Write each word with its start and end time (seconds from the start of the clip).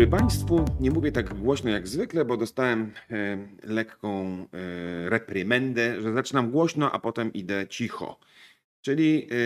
dobry 0.00 0.18
Państwu. 0.18 0.64
Nie 0.80 0.90
mówię 0.90 1.12
tak 1.12 1.34
głośno 1.34 1.70
jak 1.70 1.88
zwykle, 1.88 2.24
bo 2.24 2.36
dostałem 2.36 2.92
e, 3.10 3.38
lekką 3.62 4.24
e, 4.52 5.10
reprymendę, 5.10 6.02
że 6.02 6.12
zaczynam 6.12 6.50
głośno, 6.50 6.92
a 6.92 6.98
potem 6.98 7.32
idę 7.32 7.68
cicho. 7.68 8.18
Czyli 8.82 9.28
e, 9.30 9.36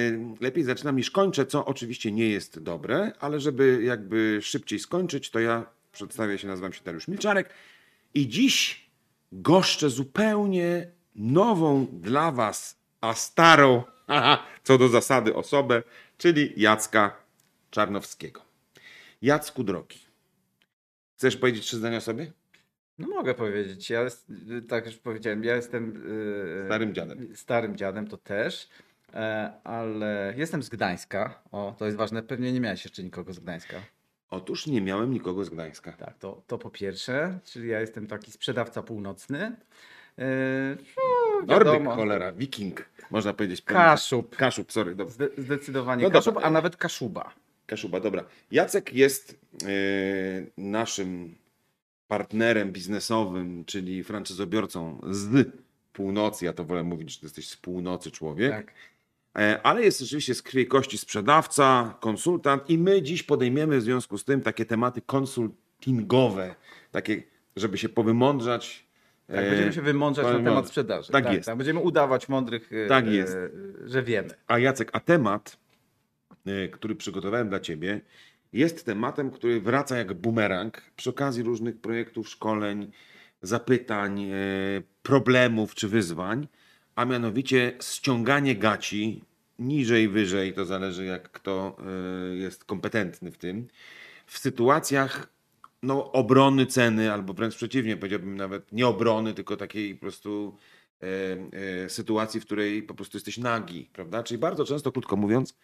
lepiej 0.40 0.64
zaczynam 0.64 0.96
niż 0.96 1.10
kończę, 1.10 1.46
co 1.46 1.64
oczywiście 1.64 2.12
nie 2.12 2.28
jest 2.28 2.58
dobre, 2.58 3.12
ale 3.20 3.40
żeby 3.40 3.82
jakby 3.84 4.38
szybciej 4.42 4.78
skończyć, 4.78 5.30
to 5.30 5.40
ja 5.40 5.66
przedstawię 5.92 6.38
się, 6.38 6.48
nazywam 6.48 6.72
się 6.72 6.80
Dariusz 6.84 7.08
Milczarek 7.08 7.50
i 8.14 8.28
dziś 8.28 8.86
goszczę 9.32 9.90
zupełnie 9.90 10.86
nową 11.14 11.86
dla 11.92 12.32
Was, 12.32 12.78
a 13.00 13.14
starą, 13.14 13.82
haha, 14.06 14.46
co 14.62 14.78
do 14.78 14.88
zasady 14.88 15.34
osobę, 15.34 15.82
czyli 16.18 16.52
Jacka 16.56 17.16
Czarnowskiego. 17.70 18.40
Jacku 19.22 19.64
drogi. 19.64 20.03
Chcesz 21.16 21.36
powiedzieć 21.36 21.64
trzy 21.66 21.76
zdania 21.76 21.96
o 21.98 22.00
sobie? 22.00 22.32
No 22.98 23.08
mogę 23.08 23.34
powiedzieć. 23.34 23.90
Ja, 23.90 24.02
jest- 24.02 24.32
tak 24.68 24.86
już 24.86 24.96
powiedziałem, 24.96 25.44
ja 25.44 25.56
jestem 25.56 26.02
e, 26.62 26.66
Starym 26.66 26.94
dziadem. 26.94 27.36
Starym 27.36 27.76
dziadem 27.76 28.06
to 28.08 28.16
też, 28.16 28.68
e, 29.14 29.52
ale 29.64 30.34
jestem 30.36 30.62
z 30.62 30.68
Gdańska. 30.68 31.42
O, 31.52 31.74
to 31.78 31.84
jest 31.84 31.96
ważne. 31.96 32.22
Pewnie 32.22 32.52
nie 32.52 32.60
miałeś 32.60 32.84
jeszcze 32.84 33.02
nikogo 33.02 33.32
z 33.32 33.38
Gdańska. 33.38 33.76
Otóż 34.30 34.66
nie 34.66 34.80
miałem 34.80 35.12
nikogo 35.12 35.44
z 35.44 35.50
Gdańska. 35.50 35.92
Tak, 35.92 36.18
to, 36.18 36.42
to 36.46 36.58
po 36.58 36.70
pierwsze, 36.70 37.38
czyli 37.44 37.68
ja 37.68 37.80
jestem 37.80 38.06
taki 38.06 38.32
sprzedawca 38.32 38.82
północny. 38.82 39.56
E, 40.18 40.26
no, 41.38 41.46
Nordyk, 41.46 41.84
cholera, 41.84 42.32
wiking, 42.32 42.84
można 43.10 43.32
powiedzieć. 43.34 43.62
Kaszub. 43.62 44.36
Kaszub, 44.36 44.72
sorry, 44.72 44.94
dobra. 44.94 45.14
Zde, 45.14 45.28
zdecydowanie 45.38 46.04
No 46.04 46.10
Kaszub, 46.10 46.34
dobra. 46.34 46.48
a 46.48 46.50
nawet 46.50 46.76
Kaszuba. 46.76 47.30
Kaszuba, 47.66 48.00
dobra. 48.00 48.24
Jacek 48.50 48.92
jest 48.94 49.40
e, 49.62 49.66
naszym 50.58 51.34
partnerem 52.08 52.72
biznesowym, 52.72 53.64
czyli 53.64 54.04
franczyzobiorcą 54.04 55.00
z 55.10 55.48
północy. 55.92 56.44
Ja 56.44 56.52
to 56.52 56.64
wolę 56.64 56.82
mówić, 56.82 57.12
że 57.12 57.20
ty 57.20 57.26
jesteś 57.26 57.48
z 57.48 57.56
północy 57.56 58.10
człowiek. 58.10 58.52
Tak. 58.52 58.72
E, 59.38 59.60
Ale 59.62 59.82
jest 59.82 60.00
rzeczywiście 60.00 60.34
z 60.34 60.42
krwi 60.42 60.60
i 60.60 60.66
kości 60.66 60.98
sprzedawca, 60.98 61.94
konsultant 62.00 62.70
i 62.70 62.78
my 62.78 63.02
dziś 63.02 63.22
podejmiemy 63.22 63.78
w 63.78 63.82
związku 63.82 64.18
z 64.18 64.24
tym 64.24 64.40
takie 64.40 64.64
tematy 64.64 65.02
konsultingowe, 65.06 66.54
takie, 66.92 67.22
żeby 67.56 67.78
się 67.78 67.88
powymądrzać. 67.88 68.86
Tak, 69.26 69.36
e, 69.36 69.50
będziemy 69.50 69.72
się 69.72 69.82
wymądrzać 69.82 70.24
na 70.24 70.30
powiem 70.32 70.44
temat 70.44 70.68
sprzedaży. 70.68 71.12
Tak 71.12 71.32
jest. 71.32 71.50
Będziemy 71.56 71.80
udawać 71.80 72.28
mądrych, 72.28 72.70
Tak 72.88 73.06
jest. 73.06 73.36
że 73.84 74.02
wiemy. 74.02 74.28
A 74.46 74.58
Jacek, 74.58 74.90
a 74.92 75.00
temat, 75.00 75.56
który 76.72 76.94
przygotowałem 76.94 77.48
dla 77.48 77.60
Ciebie, 77.60 78.00
jest 78.54 78.86
tematem, 78.86 79.30
który 79.30 79.60
wraca 79.60 79.98
jak 79.98 80.14
bumerang 80.14 80.82
przy 80.96 81.10
okazji 81.10 81.42
różnych 81.42 81.80
projektów, 81.80 82.28
szkoleń, 82.28 82.90
zapytań, 83.42 84.24
y, 84.24 84.82
problemów 85.02 85.74
czy 85.74 85.88
wyzwań, 85.88 86.48
a 86.94 87.04
mianowicie 87.04 87.72
ściąganie 87.82 88.56
gaci 88.56 89.24
niżej, 89.58 90.08
wyżej, 90.08 90.52
to 90.52 90.64
zależy 90.64 91.04
jak 91.04 91.30
kto 91.30 91.76
y, 92.32 92.36
jest 92.36 92.64
kompetentny 92.64 93.30
w 93.32 93.38
tym, 93.38 93.68
w 94.26 94.38
sytuacjach 94.38 95.28
no, 95.82 96.12
obrony 96.12 96.66
ceny, 96.66 97.12
albo 97.12 97.34
wręcz 97.34 97.56
przeciwnie, 97.56 97.96
powiedziałbym 97.96 98.36
nawet 98.36 98.72
nie 98.72 98.86
obrony, 98.86 99.34
tylko 99.34 99.56
takiej 99.56 99.94
po 99.94 100.00
prostu 100.00 100.56
sytuacji, 101.88 102.40
w 102.40 102.44
której 102.44 102.82
po 102.82 102.94
prostu 102.94 103.16
jesteś 103.16 103.38
nagi, 103.38 103.90
prawda? 103.92 104.22
Czyli 104.22 104.38
bardzo 104.38 104.64
często, 104.64 104.92
krótko 104.92 105.16
mówiąc, 105.16 105.54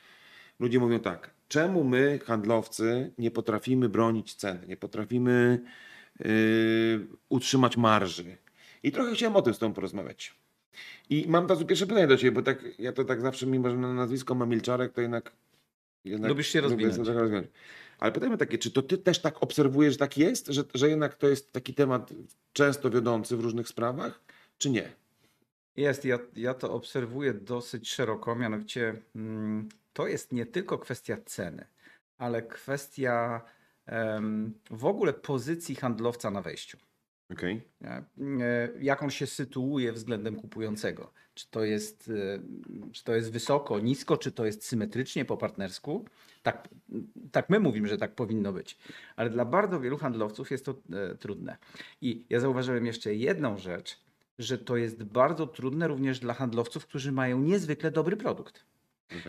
ludzie 0.61 0.79
mówią 0.79 1.01
tak, 1.01 1.31
czemu 1.49 1.85
my, 1.85 2.19
handlowcy, 2.25 3.13
nie 3.19 3.31
potrafimy 3.31 3.89
bronić 3.89 4.35
ceny, 4.35 4.67
nie 4.67 4.77
potrafimy 4.77 5.61
e, 6.21 6.25
utrzymać 7.29 7.77
marży. 7.77 8.37
I 8.83 8.93
trochę 8.93 9.15
chciałem 9.15 9.37
o 9.37 9.43
tym 9.43 9.55
z 9.55 9.59
Tobą 9.59 9.75
porozmawiać. 9.75 10.35
I 11.11 11.25
mam 11.29 11.47
teraz 11.47 11.65
pierwsze 11.65 11.87
pytanie 11.87 12.07
do 12.07 12.17
Ciebie, 12.17 12.33
bo 12.33 12.43
tak, 12.43 12.65
ja 12.79 12.93
to 12.93 13.05
tak 13.05 13.21
zawsze, 13.21 13.47
mimo 13.47 13.71
że 13.71 13.77
na 13.77 13.95
nazwisko 13.95 14.35
mam 14.35 14.49
Milczarek, 14.49 14.93
to 14.93 15.01
jednak... 15.01 15.33
jednak 16.05 16.29
Lubisz 16.29 16.49
się 16.49 16.61
rozwinąć. 16.61 16.99
Ale 17.99 18.13
pytajmy 18.13 18.39
takie, 18.39 18.59
czy 18.59 18.71
to 18.71 18.83
ty 18.83 18.99
też 18.99 19.19
tak 19.19 19.43
obserwujesz, 19.43 19.93
że 19.93 19.99
tak 19.99 20.19
jest, 20.19 20.47
że, 20.47 20.65
że 20.75 20.89
jednak 20.89 21.15
to 21.15 21.29
jest 21.29 21.53
taki 21.53 21.75
temat 21.75 22.13
często 22.53 22.91
wiodący 22.91 23.37
w 23.37 23.41
różnych 23.41 23.69
sprawach, 23.69 24.21
czy 24.59 24.71
nie? 24.71 24.93
Jest, 25.77 26.05
ja, 26.05 26.19
ja 26.37 26.55
to 26.55 26.73
obserwuję 26.73 27.35
dosyć 27.35 27.91
szeroko, 27.91 28.37
mianowicie 28.37 29.03
mm, 29.17 29.69
to 29.93 30.07
jest 30.07 30.33
nie 30.33 30.47
tylko 30.47 30.79
kwestia 30.79 31.17
ceny, 31.27 31.67
ale 32.19 32.43
kwestia 32.43 33.43
w 34.71 34.85
ogóle 34.85 35.13
pozycji 35.13 35.75
handlowca 35.75 36.31
na 36.31 36.43
wejściu. 36.43 36.79
Nie? 37.81 38.05
E, 38.45 38.69
Jak 38.81 39.03
on 39.03 39.11
się 39.11 39.27
sytuuje 39.27 39.93
względem 39.93 40.37
kupującego? 40.37 41.13
Czy 41.35 41.51
to 41.51 41.65
jest, 41.65 42.11
e, 42.11 42.43
czy 42.93 43.05
to 43.05 43.15
jest 43.15 43.33
wysoko, 43.33 43.79
nisko, 43.81 44.17
czy 44.17 44.33
to 44.33 44.47
jest 44.47 44.65
symetrycznie 44.65 45.25
po 45.25 45.37
partnersku? 45.37 46.05
Tak, 46.43 46.69
tak 47.33 47.51
my 47.51 47.61
mówimy, 47.61 47.89
że 47.89 47.99
tak 47.99 48.15
powinno 48.15 48.53
być. 48.53 48.79
Ale 49.17 49.31
dla 49.31 49.45
bardzo 49.45 49.81
wielu 49.81 49.97
handlowców 49.99 50.51
jest 50.51 50.65
to 50.65 50.75
e, 50.93 51.15
trudne. 51.15 51.57
I 52.01 52.25
ja 52.31 52.41
zauważyłem 52.41 52.87
jeszcze 52.87 53.15
jedną 53.15 53.59
rzecz, 53.59 54.01
że 54.39 54.59
to 54.59 54.77
jest 54.77 55.05
bardzo 55.05 55.47
trudne 55.47 55.89
również 55.89 56.19
dla 56.19 56.35
handlowców, 56.35 56.87
którzy 56.87 57.13
mają 57.13 57.41
niezwykle 57.41 57.91
dobry 57.91 58.17
produkt. 58.17 58.65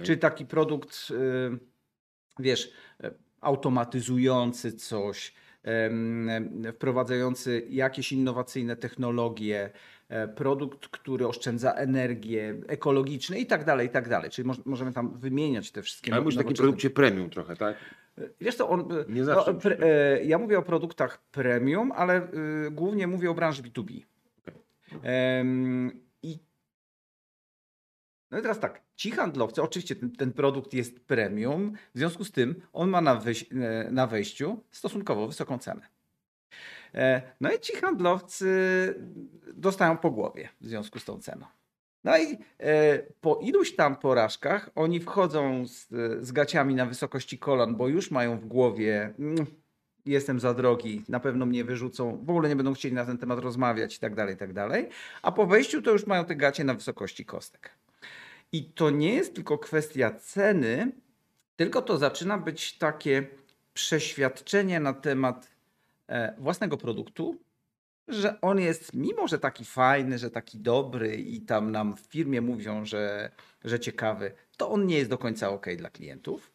Czyli 0.03 0.18
taki 0.19 0.46
produkt, 0.46 1.08
y, 1.12 1.59
wiesz, 2.40 2.72
e, 3.03 3.12
automatyzujący 3.42 4.74
coś, 4.74 5.34
wprowadzający 6.74 7.66
jakieś 7.69 8.12
innowacyjne 8.12 8.75
technologie, 8.75 9.69
e, 10.09 10.28
produkt, 10.28 10.88
który 10.88 11.28
oszczędza 11.28 11.74
energię, 11.74 12.56
ekologiczny 12.68 13.40
i 13.40 13.46
tak 13.46 13.66
dalej, 13.66 13.88
i 13.88 13.90
tak 13.90 14.09
dalej. 14.09 14.30
Czyli 14.30 14.47
moż- 14.47 14.66
możemy 14.66 14.94
tam 14.94 15.19
wymieniać 15.19 15.72
te 15.72 15.81
wszystkie 15.81 16.13
Ale 16.13 16.22
mówisz 16.22 16.36
o 16.38 16.44
takim 16.44 16.56
produkcie 16.56 16.90
premium 16.90 17.30
trochę, 17.30 17.56
tak? 17.56 17.75
Wiesz 18.42 18.56
co, 18.56 18.69
on, 18.69 18.88
Nie 19.09 19.19
no, 19.22 19.25
zawsze 19.25 19.53
pre, 19.53 19.75
musi 19.75 19.88
e, 19.88 20.24
ja 20.24 20.38
mówię 20.38 20.59
o 20.59 20.62
produktach 20.62 21.22
premium, 21.31 21.92
ale 21.92 22.28
y, 22.68 22.72
głównie 22.72 23.08
mówię 23.08 23.31
o 23.31 23.34
branży 23.34 23.63
B2B. 23.63 24.02
Em, 25.03 25.92
I 25.92 26.11
no 28.31 28.40
i 28.40 28.42
teraz 28.42 28.59
tak, 28.59 28.81
ci 28.96 29.12
handlowcy, 29.12 29.62
oczywiście 29.62 29.96
ten, 29.96 30.12
ten 30.12 30.34
produkt 30.34 30.74
jest 30.74 31.00
premium, 31.00 31.74
w 31.96 31.97
związku 31.97 32.24
z 32.24 32.31
tym 32.31 32.62
on 32.74 32.90
ma 32.90 33.02
na, 33.02 33.16
wyjś, 33.16 33.46
e, 33.52 33.92
na 33.92 34.08
wejściu 34.08 34.64
stosunkowo 34.72 35.28
wysoką 35.28 35.58
cenę. 35.58 35.81
E, 36.96 37.22
No 37.42 37.52
i 37.53 37.59
ci 37.59 37.75
handlowcy 37.75 38.46
dostają 39.53 39.97
po 39.97 40.12
głowie 40.12 40.50
w 40.62 40.68
związku 40.68 41.00
z 41.00 41.06
tą 41.06 41.19
ceną. 41.19 41.46
No 42.03 42.18
i 42.18 42.38
e, 42.59 43.00
po 43.22 43.40
iluś 43.44 43.75
tam 43.75 43.96
porażkach 43.96 44.69
oni 44.75 45.00
wchodzą 45.00 45.68
z, 45.68 45.88
z 46.25 46.31
gaciami 46.31 46.75
na 46.75 46.86
wysokości 46.86 47.38
kolan, 47.38 47.75
bo 47.75 47.88
już 47.88 48.12
mają 48.12 48.38
w 48.40 48.46
głowie 48.46 49.13
"Mm, 49.19 49.46
jestem 50.06 50.40
za 50.40 50.53
drogi, 50.53 51.03
na 51.09 51.19
pewno 51.19 51.46
mnie 51.46 51.63
wyrzucą, 51.63 52.18
w 52.25 52.30
ogóle 52.30 52.50
nie 52.50 52.56
będą 52.56 52.74
chcieli 52.74 52.96
na 52.96 53.06
ten 53.06 53.18
temat 53.18 53.40
rozmawiać 53.40 53.96
i 53.98 54.00
tak 54.00 54.16
dalej, 54.16 54.36
i 54.36 54.38
tak 54.38 54.53
dalej. 54.53 54.90
A 55.22 55.31
po 55.31 55.46
wejściu 55.48 55.81
to 55.81 55.92
już 55.92 56.08
mają 56.08 56.25
te 56.25 56.36
gacie 56.36 56.63
na 56.63 56.74
wysokości 56.74 57.25
kostek. 57.25 57.72
I 58.51 58.66
to 58.66 58.89
nie 58.89 59.13
jest 59.13 59.35
tylko 59.35 59.57
kwestia 59.57 60.12
ceny, 60.12 60.91
tylko 61.56 61.81
to 61.81 61.97
zaczyna 61.97 62.38
być 62.38 62.78
takie 62.78 63.28
przeświadczenie 63.73 64.79
na 64.79 64.94
temat 64.94 65.51
e, 66.07 66.35
własnego 66.38 66.78
produktu, 66.78 67.39
że 68.07 68.42
on 68.42 68.59
jest, 68.59 68.94
mimo 68.94 69.27
że 69.27 69.39
taki 69.39 69.65
fajny, 69.65 70.18
że 70.18 70.31
taki 70.31 70.59
dobry 70.59 71.15
i 71.15 71.42
tam 71.42 71.71
nam 71.71 71.95
w 71.98 72.00
firmie 72.00 72.42
mówią, 72.42 72.86
że, 72.86 73.31
że 73.63 73.80
ciekawy, 73.80 74.31
to 74.57 74.69
on 74.69 74.86
nie 74.86 74.97
jest 74.97 75.09
do 75.09 75.18
końca 75.18 75.50
ok 75.50 75.65
dla 75.77 75.89
klientów. 75.89 76.51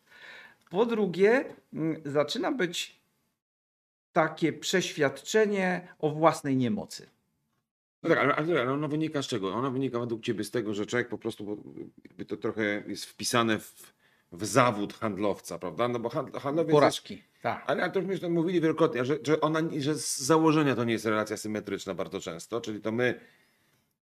Po 0.71 0.87
drugie, 0.87 1.45
mm, 1.73 2.03
zaczyna 2.05 2.53
być 2.53 3.01
takie 4.13 4.53
przeświadczenie 4.53 5.89
o 5.99 6.11
własnej 6.11 6.57
niemocy. 6.57 7.07
No 8.09 8.15
tak, 8.15 8.25
ale, 8.25 8.37
ale 8.37 8.61
ale 8.61 8.73
ono 8.73 8.89
wynika 8.89 9.23
z 9.23 9.27
czego? 9.27 9.55
Ono 9.55 9.71
wynika 9.71 10.01
według 10.01 10.23
Ciebie 10.23 10.45
z 10.45 10.51
tego, 10.51 10.75
że 10.75 10.87
człowiek 10.87 11.09
po 11.09 11.19
prostu, 11.19 11.45
bo 11.45 11.57
to 12.25 12.37
trochę 12.37 12.83
jest 12.87 13.05
wpisane 13.05 13.59
w, 13.59 13.95
w 14.33 14.45
zawód 14.45 14.95
handlowca, 14.95 15.59
prawda? 15.59 15.89
No 15.89 15.99
bo 15.99 16.09
handl, 16.09 16.39
handlowiec 16.39 16.69
jest, 16.69 16.77
Porażki. 16.81 17.23
Tak. 17.43 17.65
ale, 17.67 17.91
to 17.91 17.99
już 17.99 18.09
myśmy 18.09 18.29
mówili 18.29 18.61
wielokrotnie, 18.61 19.05
że, 19.05 19.19
że, 19.23 19.41
ona, 19.41 19.61
że 19.79 19.95
z 19.95 20.19
założenia 20.19 20.77
to 20.77 20.85
nie 20.85 20.93
jest 20.93 21.07
relacja 21.07 21.37
symetryczna 21.37 21.95
bardzo 21.95 22.21
często, 22.21 22.61
czyli 22.61 22.81
to 22.81 22.93
my, 22.93 23.21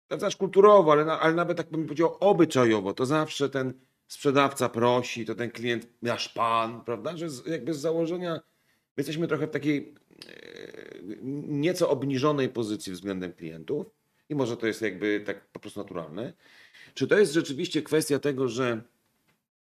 to 0.08 0.18
znaczy 0.18 0.38
kulturowo, 0.38 0.92
ale, 0.92 1.12
ale 1.12 1.34
nawet 1.34 1.56
tak 1.56 1.70
bym 1.70 1.84
powiedział 1.84 2.16
obyczajowo, 2.20 2.92
to 2.94 3.06
zawsze 3.06 3.48
ten 3.48 3.72
sprzedawca 4.08 4.68
prosi, 4.68 5.24
to 5.24 5.34
ten 5.34 5.50
klient, 5.50 5.86
nasz 6.02 6.28
pan, 6.28 6.84
prawda? 6.84 7.16
Że 7.16 7.30
z, 7.30 7.46
jakby 7.46 7.74
z 7.74 7.78
założenia 7.78 8.34
my 8.34 8.94
jesteśmy 8.96 9.28
trochę 9.28 9.46
w 9.46 9.50
takiej 9.50 9.94
nieco 11.46 11.90
obniżonej 11.90 12.48
pozycji 12.48 12.92
względem 12.92 13.32
klientów 13.32 13.86
i 14.28 14.34
może 14.34 14.56
to 14.56 14.66
jest 14.66 14.82
jakby 14.82 15.22
tak 15.26 15.46
po 15.46 15.60
prostu 15.60 15.80
naturalne. 15.80 16.32
Czy 16.94 17.06
to 17.06 17.18
jest 17.18 17.32
rzeczywiście 17.32 17.82
kwestia 17.82 18.18
tego, 18.18 18.48
że 18.48 18.82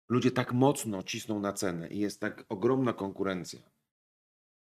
ludzie 0.08 0.30
tak 0.30 0.52
mocno 0.52 1.02
cisną 1.02 1.40
na 1.40 1.52
cenę 1.52 1.88
i 1.88 1.98
jest 1.98 2.20
tak 2.20 2.44
ogromna 2.48 2.92
konkurencja, 2.92 3.60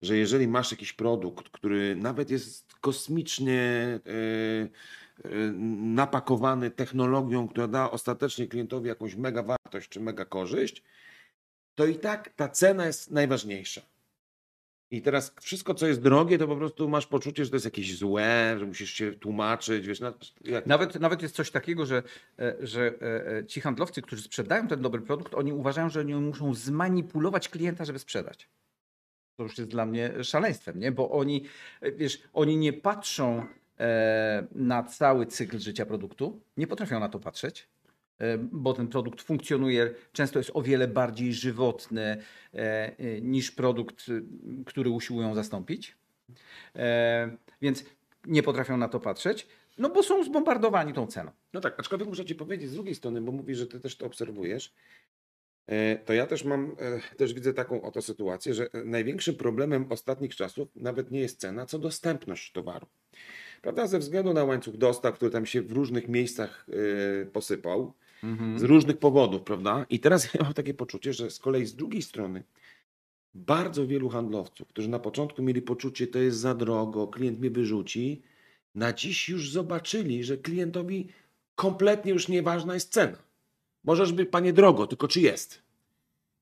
że 0.01 0.17
jeżeli 0.17 0.47
masz 0.47 0.71
jakiś 0.71 0.93
produkt, 0.93 1.49
który 1.49 1.95
nawet 1.95 2.29
jest 2.29 2.73
kosmicznie 2.81 3.61
e, 3.61 4.11
e, 5.25 5.29
napakowany 5.81 6.71
technologią, 6.71 7.47
która 7.47 7.67
da 7.67 7.91
ostatecznie 7.91 8.47
klientowi 8.47 8.87
jakąś 8.87 9.15
mega 9.15 9.43
wartość 9.43 9.89
czy 9.89 9.99
mega 9.99 10.25
korzyść, 10.25 10.83
to 11.75 11.85
i 11.85 11.95
tak 11.95 12.29
ta 12.29 12.49
cena 12.49 12.85
jest 12.85 13.11
najważniejsza. 13.11 13.81
I 14.91 15.01
teraz 15.01 15.33
wszystko, 15.41 15.73
co 15.73 15.87
jest 15.87 16.01
drogie, 16.01 16.37
to 16.37 16.47
po 16.47 16.55
prostu 16.55 16.89
masz 16.89 17.07
poczucie, 17.07 17.45
że 17.45 17.49
to 17.49 17.55
jest 17.55 17.65
jakieś 17.65 17.97
złe, 17.97 18.55
że 18.59 18.65
musisz 18.65 18.93
się 18.93 19.13
tłumaczyć, 19.13 19.87
wiesz, 19.87 19.99
jak... 20.43 20.65
Nawet, 20.65 20.99
nawet 20.99 21.21
jest 21.21 21.35
coś 21.35 21.51
takiego, 21.51 21.85
że, 21.85 22.03
e, 22.39 22.55
że 22.59 22.93
e, 23.01 23.37
e, 23.37 23.45
ci 23.45 23.61
handlowcy, 23.61 24.01
którzy 24.01 24.21
sprzedają 24.21 24.67
ten 24.67 24.81
dobry 24.81 25.01
produkt, 25.01 25.33
oni 25.33 25.53
uważają, 25.53 25.89
że 25.89 25.99
oni 25.99 26.15
muszą 26.15 26.53
zmanipulować 26.53 27.49
klienta, 27.49 27.85
żeby 27.85 27.99
sprzedać. 27.99 28.49
To 29.37 29.43
już 29.43 29.57
jest 29.57 29.69
dla 29.69 29.85
mnie 29.85 30.23
szaleństwem, 30.23 30.79
nie? 30.79 30.91
Bo 30.91 31.11
oni, 31.11 31.43
wiesz, 31.95 32.21
oni 32.33 32.57
nie 32.57 32.73
patrzą 32.73 33.45
na 34.51 34.83
cały 34.83 35.25
cykl 35.25 35.59
życia 35.59 35.85
produktu, 35.85 36.41
nie 36.57 36.67
potrafią 36.67 36.99
na 36.99 37.09
to 37.09 37.19
patrzeć, 37.19 37.67
bo 38.51 38.73
ten 38.73 38.87
produkt 38.87 39.21
funkcjonuje, 39.21 39.93
często 40.13 40.39
jest 40.39 40.51
o 40.53 40.61
wiele 40.61 40.87
bardziej 40.87 41.33
żywotny 41.33 42.01
e, 42.01 42.17
e, 42.97 43.21
niż 43.21 43.51
produkt, 43.51 44.05
e, 44.09 44.21
który 44.65 44.89
usiłują 44.89 45.35
zastąpić. 45.35 45.97
E, 46.75 47.37
Więc 47.61 47.85
nie 48.25 48.43
potrafią 48.43 48.77
na 48.77 48.89
to 48.89 48.99
patrzeć, 48.99 49.47
no 49.77 49.89
bo 49.89 50.03
są 50.03 50.23
zbombardowani 50.23 50.93
tą 50.93 51.07
ceną. 51.07 51.31
No 51.53 51.61
tak, 51.61 51.79
aczkolwiek 51.79 52.07
muszę 52.07 52.25
ci 52.25 52.35
powiedzieć 52.35 52.69
z 52.69 52.73
drugiej 52.73 52.95
strony, 52.95 53.21
bo 53.21 53.31
mówisz, 53.31 53.57
że 53.57 53.67
ty 53.67 53.79
też 53.79 53.97
to 53.97 54.05
obserwujesz, 54.05 54.73
e, 55.67 55.95
to 55.95 56.13
ja 56.13 56.27
też 56.27 56.43
mam, 56.43 56.75
e, 56.79 57.15
też 57.15 57.33
widzę 57.33 57.53
taką 57.53 57.81
oto 57.81 58.01
sytuację, 58.01 58.53
że 58.53 58.69
e, 58.73 58.83
największym 58.83 59.35
problemem 59.35 59.85
ostatnich 59.89 60.35
czasów 60.35 60.67
nawet 60.75 61.11
nie 61.11 61.19
jest 61.19 61.39
cena, 61.39 61.65
co 61.65 61.79
dostępność 61.79 62.51
towaru. 62.51 62.87
Prawda? 63.61 63.87
Ze 63.87 63.99
względu 63.99 64.33
na 64.33 64.43
łańcuch 64.43 64.77
dostaw, 64.77 65.15
który 65.15 65.31
tam 65.31 65.45
się 65.45 65.61
w 65.61 65.71
różnych 65.71 66.07
miejscach 66.07 66.65
e, 67.21 67.25
posypał, 68.21 68.59
z 68.59 68.63
różnych 68.63 68.97
powodów, 68.97 69.41
prawda? 69.41 69.85
I 69.89 69.99
teraz 69.99 70.27
ja 70.33 70.43
mam 70.43 70.53
takie 70.53 70.73
poczucie, 70.73 71.13
że 71.13 71.31
z 71.31 71.39
kolei 71.39 71.65
z 71.65 71.75
drugiej 71.75 72.01
strony 72.01 72.43
bardzo 73.33 73.87
wielu 73.87 74.09
handlowców, 74.09 74.67
którzy 74.67 74.89
na 74.89 74.99
początku 74.99 75.43
mieli 75.43 75.61
poczucie, 75.61 76.07
to 76.07 76.19
jest 76.19 76.37
za 76.37 76.55
drogo, 76.55 77.07
klient 77.07 77.39
mnie 77.39 77.49
wyrzuci, 77.49 78.21
na 78.75 78.93
dziś 78.93 79.29
już 79.29 79.51
zobaczyli, 79.51 80.23
że 80.23 80.37
klientowi 80.37 81.07
kompletnie 81.55 82.11
już 82.11 82.27
nieważna 82.27 82.73
jest 82.73 82.91
cena. 82.91 83.17
Możesz 83.83 84.11
być, 84.11 84.29
panie, 84.29 84.53
drogo, 84.53 84.87
tylko 84.87 85.07
czy 85.07 85.21
jest? 85.21 85.61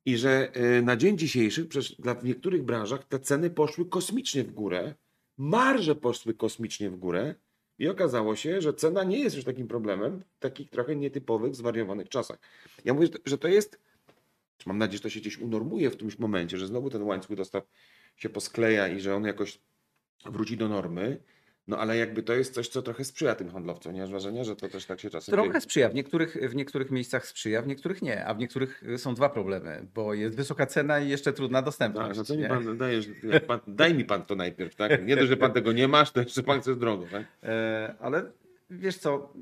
I 0.06 0.18
że 0.18 0.52
y, 0.78 0.82
na 0.82 0.98
dzień 0.98 1.18
dzisiejszy, 1.18 1.66
przecież 1.66 1.96
w 2.22 2.24
niektórych 2.24 2.64
branżach 2.64 3.04
te 3.04 3.20
ceny 3.20 3.50
poszły 3.50 3.86
kosmicznie 3.86 4.44
w 4.44 4.52
górę, 4.52 4.94
marże 5.38 5.96
poszły 5.96 6.34
kosmicznie 6.34 6.90
w 6.90 6.96
górę 6.96 7.36
i 7.80 7.88
okazało 7.88 8.36
się, 8.36 8.62
że 8.62 8.74
cena 8.74 9.04
nie 9.04 9.20
jest 9.20 9.36
już 9.36 9.46
takim 9.46 9.68
problemem 9.68 10.20
w 10.20 10.40
takich 10.40 10.70
trochę 10.70 10.96
nietypowych, 10.96 11.56
zwariowanych 11.56 12.10
czasach. 12.10 12.40
Ja 12.86 12.94
mówię, 12.94 13.08
że 13.26 13.38
to- 13.38 13.48
jest, 13.48 13.80
mam 14.66 14.78
nadzieję, 14.78 14.98
że 14.98 15.04
to 15.04 15.10
się 15.10 15.20
gdzieś 15.20 15.38
unormuje 15.38 15.90
w 15.90 15.94
którymś 15.94 16.20
momencie, 16.20 16.58
że 16.58 16.68
znowu 16.68 16.90
ten 16.90 17.02
łańcuch 17.04 17.38
dostaw 17.38 17.64
się 18.16 18.30
poskleja 18.30 18.88
i 18.88 19.00
że 19.00 19.16
on 19.16 19.24
jakoś 19.24 19.60
wróci 20.26 20.58
do 20.58 20.70
normy. 20.70 21.24
No 21.68 21.78
ale 21.78 21.98
jakby 21.98 22.24
to 22.24 22.34
jest 22.34 22.54
coś, 22.54 22.68
co 22.68 22.82
trochę 22.82 23.04
sprzyja 23.04 23.36
tym 23.36 23.50
handlowcom. 23.52 23.94
Nie 23.94 24.02
masz 24.02 24.10
wrażenia, 24.10 24.44
że 24.44 24.56
to 24.56 24.70
też 24.70 24.86
tak 24.86 25.00
się 25.00 25.10
czasem 25.10 25.34
Trochę 25.34 25.50
dzieje? 25.50 25.62
sprzyja, 25.62 25.90
w 25.90 25.96
niektórych, 25.96 26.38
w 26.50 26.56
niektórych 26.56 26.92
miejscach 26.92 27.28
sprzyja, 27.28 27.62
w 27.62 27.68
niektórych 27.68 28.02
nie, 28.02 28.26
a 28.26 28.34
w 28.34 28.38
niektórych 28.38 28.84
y, 28.84 28.98
są 28.98 29.16
dwa 29.16 29.30
problemy, 29.30 29.88
bo 29.96 30.14
jest 30.14 30.36
wysoka 30.36 30.66
cena 30.66 31.00
i 31.00 31.10
jeszcze 31.10 31.34
trudna 31.34 31.62
dostępność. 31.62 32.08
Tak, 32.08 32.18
no 32.18 32.24
co 32.24 32.36
mi 32.36 32.40
nie? 32.42 32.48
pan 32.48 32.78
dajesz? 32.78 33.10
Pan, 33.48 33.60
daj 33.68 33.94
mi 33.94 34.06
pan 34.06 34.26
to 34.26 34.36
najpierw, 34.36 34.76
tak? 34.76 35.06
Nie 35.06 35.16
dość, 35.16 35.28
że 35.28 35.38
pan 35.38 35.54
tego 35.54 35.72
nie 35.72 35.88
masz, 35.88 36.12
to 36.12 36.20
jeszcze 36.20 36.44
pan 36.44 36.62
chce 36.62 36.76
drogo, 36.76 37.06
tak? 37.12 37.26
E, 37.44 37.96
Ale 38.00 38.32
wiesz 38.70 38.98
co, 38.98 39.34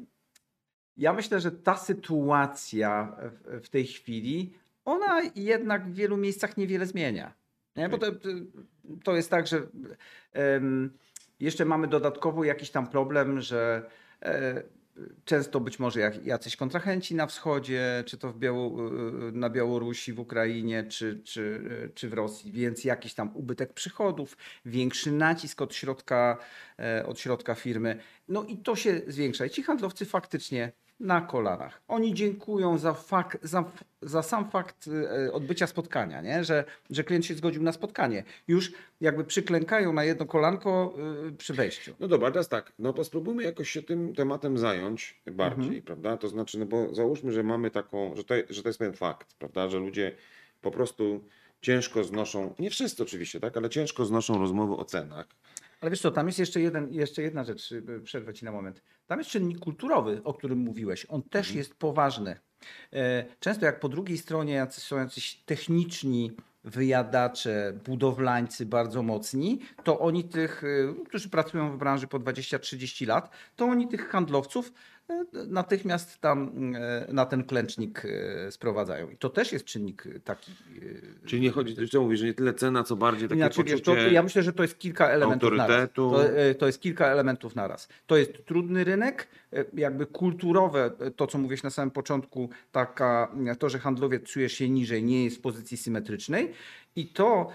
ja 0.97 1.13
myślę, 1.13 1.39
że 1.39 1.51
ta 1.51 1.77
sytuacja 1.77 3.15
w, 3.45 3.65
w 3.65 3.69
tej 3.69 3.85
chwili, 3.87 4.53
ona 4.85 5.21
jednak 5.35 5.87
w 5.87 5.93
wielu 5.93 6.17
miejscach 6.17 6.57
niewiele 6.57 6.85
zmienia. 6.85 7.33
Nie? 7.75 7.89
Bo 7.89 7.97
to, 7.97 8.07
to 9.03 9.15
jest 9.15 9.29
tak, 9.29 9.47
że 9.47 9.67
jeszcze 11.43 11.65
mamy 11.65 11.87
dodatkowo 11.87 12.43
jakiś 12.43 12.71
tam 12.71 12.87
problem, 12.87 13.41
że 13.41 13.89
e, 14.21 14.63
często 15.25 15.59
być 15.59 15.79
może 15.79 16.11
jacyś 16.23 16.55
kontrahenci 16.55 17.15
na 17.15 17.27
wschodzie, 17.27 18.03
czy 18.05 18.17
to 18.17 18.31
w 18.31 18.37
Biało, 18.37 18.91
na 19.31 19.49
Białorusi, 19.49 20.13
w 20.13 20.19
Ukrainie, 20.19 20.83
czy, 20.83 21.21
czy, 21.23 21.63
czy 21.95 22.09
w 22.09 22.13
Rosji, 22.13 22.51
więc 22.51 22.83
jakiś 22.83 23.13
tam 23.13 23.31
ubytek 23.35 23.73
przychodów, 23.73 24.37
większy 24.65 25.11
nacisk 25.11 25.61
od 25.61 25.75
środka, 25.75 26.37
e, 26.79 27.05
od 27.05 27.19
środka 27.19 27.55
firmy. 27.55 27.99
No 28.27 28.43
i 28.43 28.57
to 28.57 28.75
się 28.75 29.01
zwiększa. 29.07 29.45
I 29.45 29.49
ci 29.49 29.63
handlowcy 29.63 30.05
faktycznie 30.05 30.71
na 30.99 31.21
kolanach. 31.21 31.81
Oni 31.87 32.13
dziękują 32.13 32.77
za, 32.77 32.95
za, 33.41 33.63
za 34.01 34.23
sam 34.23 34.49
fakt 34.49 34.89
e, 35.27 35.31
odbycia 35.33 35.67
spotkania, 35.67 36.21
nie? 36.21 36.43
Że, 36.43 36.63
że 36.89 37.03
klient 37.03 37.25
się 37.25 37.33
zgodził 37.33 37.63
na 37.63 37.71
spotkanie. 37.71 38.23
Już 38.47 38.71
jakby 39.01 39.23
przyklękają 39.23 39.93
na 39.93 40.03
jedno 40.03 40.25
kolanko 40.25 40.93
e, 41.27 41.31
przy 41.31 41.53
wejściu. 41.53 41.95
No 41.99 42.07
dobra, 42.07 42.31
teraz 42.31 42.49
tak, 42.49 42.73
no 42.79 42.93
to 42.93 43.03
spróbujmy 43.03 43.43
jakoś 43.43 43.69
się 43.69 43.83
tym 43.83 44.15
tematem 44.15 44.57
zająć 44.57 45.21
bardziej, 45.31 45.65
Mhm. 45.65 45.81
prawda? 45.81 46.17
To 46.17 46.27
znaczy, 46.27 46.59
no 46.59 46.65
bo 46.65 46.95
załóżmy, 46.95 47.31
że 47.31 47.43
mamy 47.43 47.71
taką, 47.71 48.15
że 48.15 48.23
to, 48.23 48.33
że 48.49 48.63
to 48.63 48.69
jest 48.69 48.79
pewien 48.79 48.93
fakt, 48.93 49.33
prawda? 49.33 49.69
Że 49.69 49.79
ludzie 49.79 50.15
po 50.61 50.71
prostu 50.71 51.23
ciężko 51.61 52.03
znoszą, 52.03 52.55
nie 52.59 52.69
wszyscy 52.69 53.03
oczywiście, 53.03 53.39
tak? 53.39 53.57
Ale 53.57 53.69
ciężko 53.69 54.05
znoszą 54.05 54.39
rozmowy 54.39 54.75
o 54.75 54.85
cenach. 54.85 55.27
Ale 55.83 55.89
wiesz 55.89 56.01
co, 56.01 56.11
tam 56.11 56.27
jest 56.27 56.39
jeszcze, 56.39 56.61
jeden, 56.61 56.93
jeszcze 56.93 57.21
jedna 57.21 57.43
rzecz, 57.43 57.71
y, 57.71 58.01
przerwę 58.03 58.33
ci 58.33 58.45
na 58.45 58.51
moment. 58.51 58.83
Tam 59.07 59.19
jest 59.19 59.29
czynnik 59.31 59.59
kulturowy, 59.59 60.21
o 60.23 60.33
którym 60.33 60.57
mówiłeś. 60.59 61.05
On 61.09 61.23
też 61.23 61.47
Mhm. 61.47 61.57
jest 61.57 61.75
poważny. 61.75 62.39
E, 62.93 63.25
Często 63.39 63.65
jak 63.65 63.79
po 63.79 63.89
drugiej 63.89 64.17
stronie 64.17 64.67
są 64.71 64.97
jacyś 64.97 65.35
techniczni 65.45 66.31
wyjadacze, 66.63 67.73
budowlańcy 67.85 68.65
bardzo 68.65 69.03
mocni, 69.03 69.59
to 69.83 69.99
oni 69.99 70.23
tych, 70.23 70.63
y, 70.63 70.93
którzy 71.07 71.29
pracują 71.29 71.71
w 71.71 71.77
branży 71.77 72.07
po 72.07 72.19
20-30 72.19 73.07
lat, 73.07 73.29
to 73.55 73.65
oni 73.65 73.87
tych 73.87 74.09
handlowców 74.09 74.73
natychmiast 75.47 76.21
tam 76.21 76.51
e, 76.75 77.07
na 77.13 77.25
ten 77.25 77.43
klęcznik 77.43 78.05
e, 78.05 78.51
sprowadzają. 78.51 79.09
I 79.09 79.17
to 79.17 79.29
też 79.29 79.51
jest 79.51 79.65
czynnik 79.65 80.03
taki. 80.23 80.51
e, 80.51 81.27
Czyli 81.27 81.41
nie 81.41 81.51
chodzi, 81.51 81.89
co 81.89 82.01
mówisz, 82.01 82.19
że 82.19 82.25
nie 82.25 82.33
tyle 82.33 82.53
cena, 82.53 82.83
co 82.83 82.95
bardziej 82.95 83.29
takie 83.29 83.41
wiesz, 83.41 83.55
poczucie... 83.55 83.79
to, 83.79 83.95
ja 83.95 84.23
myślę, 84.23 84.43
że 84.43 84.53
to 84.53 84.63
jest 84.63 84.79
kilka 84.79 85.09
elementów 85.09 85.51
autorytetu. 85.51 86.11
naraz. 86.11 86.27
To, 86.53 86.59
to 86.59 86.65
jest 86.65 86.81
kilka 86.81 87.07
elementów 87.07 87.55
naraz. 87.55 87.87
To 88.07 88.17
jest 88.17 88.45
trudny 88.45 88.83
rynek, 88.83 89.27
jakby 89.73 90.05
kulturowe, 90.05 90.91
to 91.15 91.27
co 91.27 91.37
mówiłeś 91.37 91.63
na 91.63 91.69
samym 91.69 91.91
początku, 91.91 92.49
taka, 92.71 93.31
to, 93.59 93.69
że 93.69 93.79
handlowiec 93.79 94.23
czuje 94.23 94.49
się 94.49 94.69
niżej, 94.69 95.03
nie 95.03 95.23
jest 95.23 95.37
w 95.37 95.41
pozycji 95.41 95.77
symetrycznej 95.77 96.51
i 96.95 97.07
to, 97.07 97.49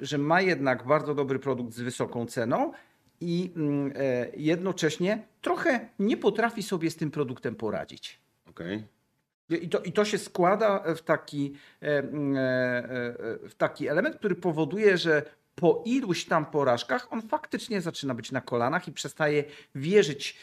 że 0.00 0.18
ma 0.18 0.40
jednak 0.40 0.86
bardzo 0.86 1.14
dobry 1.14 1.38
produkt 1.38 1.72
z 1.72 1.80
wysoką 1.80 2.26
ceną 2.26 2.72
i 3.20 3.52
mm, 3.56 3.92
e, 3.96 4.26
jednocześnie 4.36 5.22
trochę 5.40 5.88
nie 5.98 6.16
potrafi 6.16 6.62
sobie 6.62 6.90
z 6.90 6.96
tym 6.96 7.10
produktem 7.10 7.54
poradzić. 7.54 8.20
Okej. 8.50 8.84
I 9.50 9.68
to, 9.68 9.80
I 9.80 9.92
to 9.92 10.04
się 10.04 10.18
składa 10.18 10.94
w 10.94 11.02
taki, 11.02 11.54
e, 11.82 11.98
mm, 11.98 12.36
e, 12.36 12.38
w 13.48 13.54
taki 13.58 13.88
element, 13.88 14.16
który 14.16 14.34
powoduje, 14.34 14.98
że 14.98 15.22
po 15.54 15.82
iluś 15.86 16.24
tam 16.24 16.46
porażkach 16.46 17.12
on 17.12 17.22
faktycznie 17.22 17.80
zaczyna 17.80 18.14
być 18.14 18.32
na 18.32 18.40
kolanach 18.40 18.88
i 18.88 18.92
przestaje 18.92 19.44
wierzyć 19.74 20.36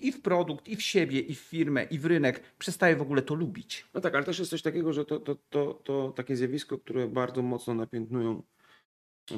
i 0.00 0.12
w 0.12 0.22
produkt, 0.22 0.68
i 0.68 0.76
w 0.76 0.82
siebie, 0.82 1.20
i 1.20 1.34
w 1.34 1.38
firmę, 1.38 1.84
i 1.84 1.98
w 1.98 2.06
rynek. 2.06 2.42
Przestaje 2.58 2.96
w 2.96 3.02
ogóle 3.02 3.22
to 3.22 3.34
lubić. 3.34 3.86
No 3.94 4.00
tak, 4.00 4.14
ale 4.14 4.24
też 4.24 4.38
jest 4.38 4.50
coś 4.50 4.62
takiego, 4.62 4.92
że 4.92 5.04
to, 5.04 5.20
to, 5.20 5.36
to, 5.50 5.74
to 5.84 6.12
takie 6.16 6.36
zjawisko, 6.36 6.78
które 6.78 7.08
bardzo 7.08 7.42
mocno 7.42 7.74
napiętnują 7.74 8.42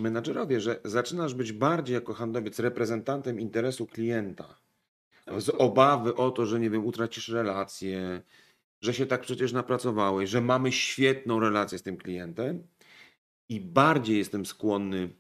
menadżerowie, 0.01 0.61
że 0.61 0.81
zaczynasz 0.85 1.35
być 1.35 1.53
bardziej 1.53 1.95
jako 1.95 2.15
handlowiec 2.15 2.59
reprezentantem 2.59 3.41
interesu 3.41 3.87
klienta. 3.87 4.59
Z 5.39 5.49
obawy 5.49 6.15
o 6.15 6.31
to, 6.31 6.47
że 6.47 6.61
nie 6.61 6.71
wiem, 6.71 6.87
utracisz 6.87 7.29
relację, 7.29 8.23
że 8.81 8.95
się 8.95 9.07
tak 9.07 9.21
przecież 9.21 9.53
napracowałeś, 9.53 10.31
że 10.31 10.41
mamy 10.41 10.73
świetną 10.73 11.41
relację 11.41 11.79
z 11.79 11.83
tym 11.83 11.97
klientem 11.97 12.67
i 13.49 13.61
bardziej 13.61 14.19
jestem 14.19 14.47
skłonny 14.47 15.11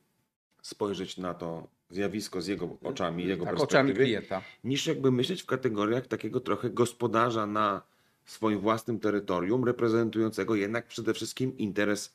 spojrzeć 0.62 1.16
na 1.16 1.34
to 1.34 1.68
zjawisko 1.90 2.42
z 2.42 2.46
jego 2.46 2.78
oczami, 2.84 3.26
jego 3.26 3.44
tak, 3.44 3.54
perspektywy 3.54 3.80
oczami 3.80 3.94
klienta. 3.94 4.42
niż 4.64 4.86
jakby 4.86 5.12
myśleć 5.12 5.42
w 5.42 5.46
kategoriach 5.46 6.06
takiego 6.06 6.40
trochę 6.40 6.70
gospodarza 6.70 7.46
na 7.46 7.82
swoim 8.24 8.58
własnym 8.58 9.00
terytorium, 9.00 9.64
reprezentującego 9.64 10.54
jednak 10.54 10.86
przede 10.86 11.14
wszystkim 11.14 11.58
interes 11.58 12.14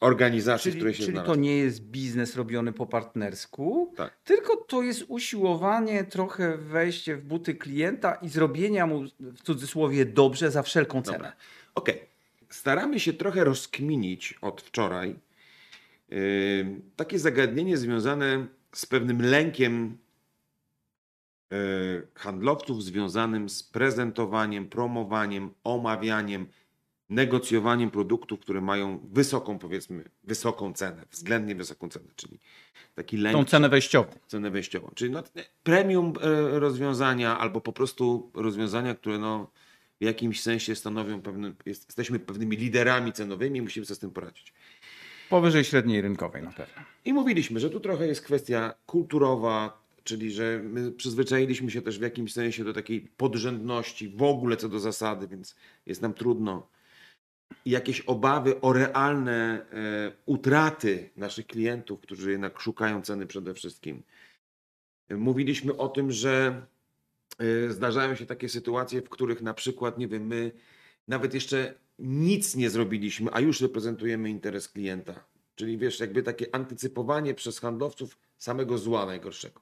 organizacji, 0.00 0.70
w 0.70 0.74
Czyli, 0.74 0.80
której 0.80 0.94
się 0.94 1.02
czyli 1.02 1.12
znalazł. 1.12 1.32
to 1.34 1.40
nie 1.40 1.56
jest 1.56 1.82
biznes 1.82 2.36
robiony 2.36 2.72
po 2.72 2.86
partnersku, 2.86 3.92
Tak. 3.96 4.16
tylko 4.24 4.56
to 4.56 4.82
jest 4.82 5.04
usiłowanie, 5.08 6.04
trochę 6.04 6.56
wejście 6.58 7.16
w 7.16 7.24
buty 7.24 7.54
klienta 7.54 8.14
i 8.14 8.28
zrobienia 8.28 8.86
mu 8.86 9.04
w 9.20 9.42
cudzysłowie 9.42 10.04
dobrze 10.06 10.50
za 10.50 10.62
wszelką 10.62 11.02
cenę. 11.02 11.32
Okej. 11.74 12.00
Staramy 12.48 13.00
się 13.00 13.12
trochę 13.12 13.44
rozkminić 13.44 14.34
od 14.40 14.60
wczoraj, 14.62 15.16
Yy, 16.08 16.80
takie 16.96 17.18
zagadnienie 17.18 17.76
związane 17.76 18.46
z 18.72 18.86
pewnym 18.86 19.22
lękiem 19.22 19.98
yy, 21.50 22.06
handlowców, 22.14 22.82
związanym 22.84 23.48
z 23.48 23.62
prezentowaniem, 23.62 24.68
promowaniem, 24.68 25.50
omawianiem, 25.64 26.46
negocjowaniem 27.10 27.90
produktów, 27.90 28.40
które 28.40 28.60
mają 28.60 28.98
wysoką, 29.12 29.58
powiedzmy, 29.58 30.04
wysoką 30.24 30.72
cenę, 30.72 31.04
względnie 31.10 31.54
wysoką 31.54 31.88
cenę, 31.88 32.06
czyli 32.16 32.38
taki 32.94 33.16
lęk. 33.16 33.36
Tą 33.36 33.44
cenę 33.44 33.68
wejściową. 33.68 34.08
Cenę 34.26 34.50
wejściową, 34.50 34.90
czyli 34.94 35.10
no, 35.10 35.22
premium 35.62 36.12
e, 36.22 36.58
rozwiązania 36.60 37.38
albo 37.38 37.60
po 37.60 37.72
prostu 37.72 38.30
rozwiązania, 38.34 38.94
które 38.94 39.18
no, 39.18 39.50
w 40.00 40.04
jakimś 40.04 40.42
sensie 40.42 40.74
stanowią 40.74 41.22
pewne, 41.22 41.52
jesteśmy 41.66 42.18
pewnymi 42.18 42.56
liderami 42.56 43.12
cenowymi, 43.12 43.62
musimy 43.62 43.86
sobie 43.86 43.96
z 43.96 43.98
tym 43.98 44.10
poradzić. 44.10 44.52
Powyżej 45.30 45.64
średniej 45.64 46.00
rynkowej 46.00 46.42
na 46.42 46.52
pewno. 46.52 46.82
I 47.04 47.12
mówiliśmy, 47.12 47.60
że 47.60 47.70
tu 47.70 47.80
trochę 47.80 48.06
jest 48.06 48.22
kwestia 48.22 48.74
kulturowa, 48.86 49.82
czyli 50.04 50.30
że 50.30 50.60
my 50.64 50.92
przyzwyczailiśmy 50.92 51.70
się 51.70 51.82
też 51.82 51.98
w 51.98 52.02
jakimś 52.02 52.32
sensie 52.32 52.64
do 52.64 52.72
takiej 52.72 53.00
podrzędności 53.16 54.08
w 54.08 54.22
ogóle 54.22 54.56
co 54.56 54.68
do 54.68 54.78
zasady, 54.78 55.28
więc 55.28 55.56
jest 55.86 56.02
nam 56.02 56.14
trudno. 56.14 56.68
Jakieś 57.66 58.00
obawy 58.00 58.60
o 58.60 58.72
realne 58.72 59.66
e, 59.72 60.12
utraty 60.26 61.10
naszych 61.16 61.46
klientów, 61.46 62.00
którzy 62.00 62.30
jednak 62.30 62.60
szukają 62.60 63.02
ceny 63.02 63.26
przede 63.26 63.54
wszystkim. 63.54 64.02
Mówiliśmy 65.10 65.76
o 65.76 65.88
tym, 65.88 66.12
że 66.12 66.62
e, 67.38 67.72
zdarzają 67.72 68.14
się 68.14 68.26
takie 68.26 68.48
sytuacje, 68.48 69.02
w 69.02 69.08
których 69.08 69.42
na 69.42 69.54
przykład, 69.54 69.98
nie 69.98 70.08
wiem, 70.08 70.26
my 70.26 70.52
nawet 71.08 71.34
jeszcze 71.34 71.74
nic 71.98 72.56
nie 72.56 72.70
zrobiliśmy, 72.70 73.30
a 73.32 73.40
już 73.40 73.60
reprezentujemy 73.60 74.30
interes 74.30 74.68
klienta. 74.68 75.24
Czyli 75.54 75.78
wiesz, 75.78 76.00
jakby 76.00 76.22
takie 76.22 76.54
antycypowanie 76.54 77.34
przez 77.34 77.58
handlowców 77.58 78.18
samego 78.38 78.78
zła 78.78 79.06
najgorszego. 79.06 79.60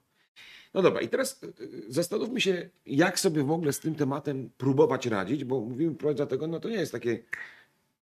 No 0.73 0.81
dobra, 0.81 1.01
i 1.01 1.09
teraz 1.09 1.43
y, 1.43 1.83
zastanówmy 1.87 2.41
się, 2.41 2.69
jak 2.85 3.19
sobie 3.19 3.43
w 3.43 3.51
ogóle 3.51 3.73
z 3.73 3.79
tym 3.79 3.95
tematem 3.95 4.49
próbować 4.57 5.05
radzić, 5.05 5.43
bo 5.43 5.61
mówimy 5.61 5.95
próbować 5.95 6.17
dlatego, 6.17 6.47
no 6.47 6.59
to 6.59 6.69
nie 6.69 6.75
jest 6.75 6.91
takie 6.91 7.19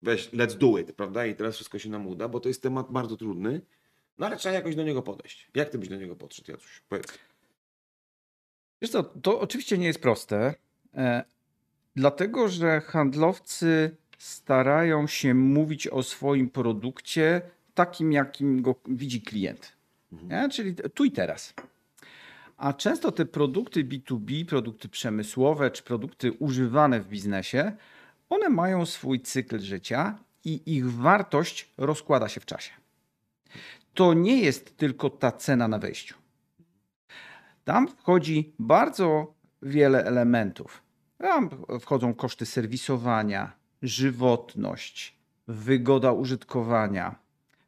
weź, 0.01 0.31
let's 0.31 0.58
do 0.58 0.77
it, 0.77 0.91
prawda? 0.91 1.25
I 1.25 1.36
teraz 1.36 1.55
wszystko 1.55 1.79
się 1.79 1.89
nam 1.89 2.08
uda, 2.08 2.27
bo 2.27 2.39
to 2.39 2.48
jest 2.48 2.62
temat 2.62 2.91
bardzo 2.91 3.17
trudny, 3.17 3.62
no 4.17 4.25
ale 4.25 4.38
trzeba 4.38 4.55
jakoś 4.55 4.75
do 4.75 4.84
niego 4.84 5.01
podejść. 5.01 5.50
Jak 5.55 5.70
ty 5.70 5.77
byś 5.77 5.89
do 5.89 5.96
niego 5.96 6.15
podszedł, 6.15 6.51
Jacuś? 6.51 6.81
Powiedz. 6.89 7.08
Wiesz 8.81 8.91
co, 8.91 9.03
to 9.03 9.39
oczywiście 9.39 9.77
nie 9.77 9.88
jest 9.88 10.00
proste, 10.00 10.53
e, 10.93 11.24
dlatego 11.96 12.48
że 12.48 12.81
handlowcy 12.81 13.96
starają 14.17 15.08
się 15.08 15.34
mówić 15.34 15.88
o 15.88 16.03
swoim 16.03 16.50
produkcie 16.50 17.41
takim, 17.74 18.12
jakim 18.12 18.62
go 18.62 18.75
widzi 18.88 19.22
klient. 19.22 19.72
Mhm. 20.13 20.51
Czyli 20.51 20.75
tu 20.75 21.05
i 21.05 21.12
teraz. 21.12 21.53
A 22.58 22.74
często 22.74 23.12
te 23.12 23.25
produkty 23.25 23.84
B2B, 23.84 24.46
produkty 24.46 24.89
przemysłowe 24.89 25.72
czy 25.72 25.84
produkty 25.84 26.31
używane 26.31 27.00
w 27.00 27.08
biznesie, 27.08 27.72
one 28.31 28.50
mają 28.50 28.85
swój 28.85 29.19
cykl 29.21 29.59
życia 29.59 30.17
i 30.45 30.75
ich 30.75 30.91
wartość 30.91 31.73
rozkłada 31.77 32.27
się 32.29 32.41
w 32.41 32.45
czasie. 32.45 32.71
To 33.93 34.13
nie 34.13 34.41
jest 34.41 34.77
tylko 34.77 35.09
ta 35.09 35.31
cena 35.31 35.67
na 35.67 35.79
wejściu. 35.79 36.15
Tam 37.63 37.88
wchodzi 37.88 38.53
bardzo 38.59 39.33
wiele 39.61 40.05
elementów. 40.05 40.83
Tam 41.17 41.50
wchodzą 41.79 42.13
koszty 42.13 42.45
serwisowania, 42.45 43.51
żywotność, 43.81 45.17
wygoda 45.47 46.11
użytkowania. 46.11 47.15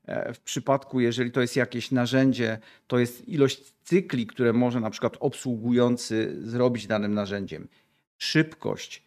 E, 0.05 0.33
w 0.33 0.39
przypadku, 0.39 0.99
jeżeli 0.99 1.31
to 1.31 1.41
jest 1.41 1.55
jakieś 1.55 1.91
narzędzie, 1.91 2.59
to 2.87 2.99
jest 2.99 3.27
ilość 3.27 3.73
cykli, 3.83 4.27
które 4.27 4.53
może 4.53 4.79
na 4.79 4.89
przykład 4.89 5.17
obsługujący 5.19 6.35
zrobić 6.41 6.87
danym 6.87 7.13
narzędziem. 7.13 7.67
Szybkość. 8.17 9.03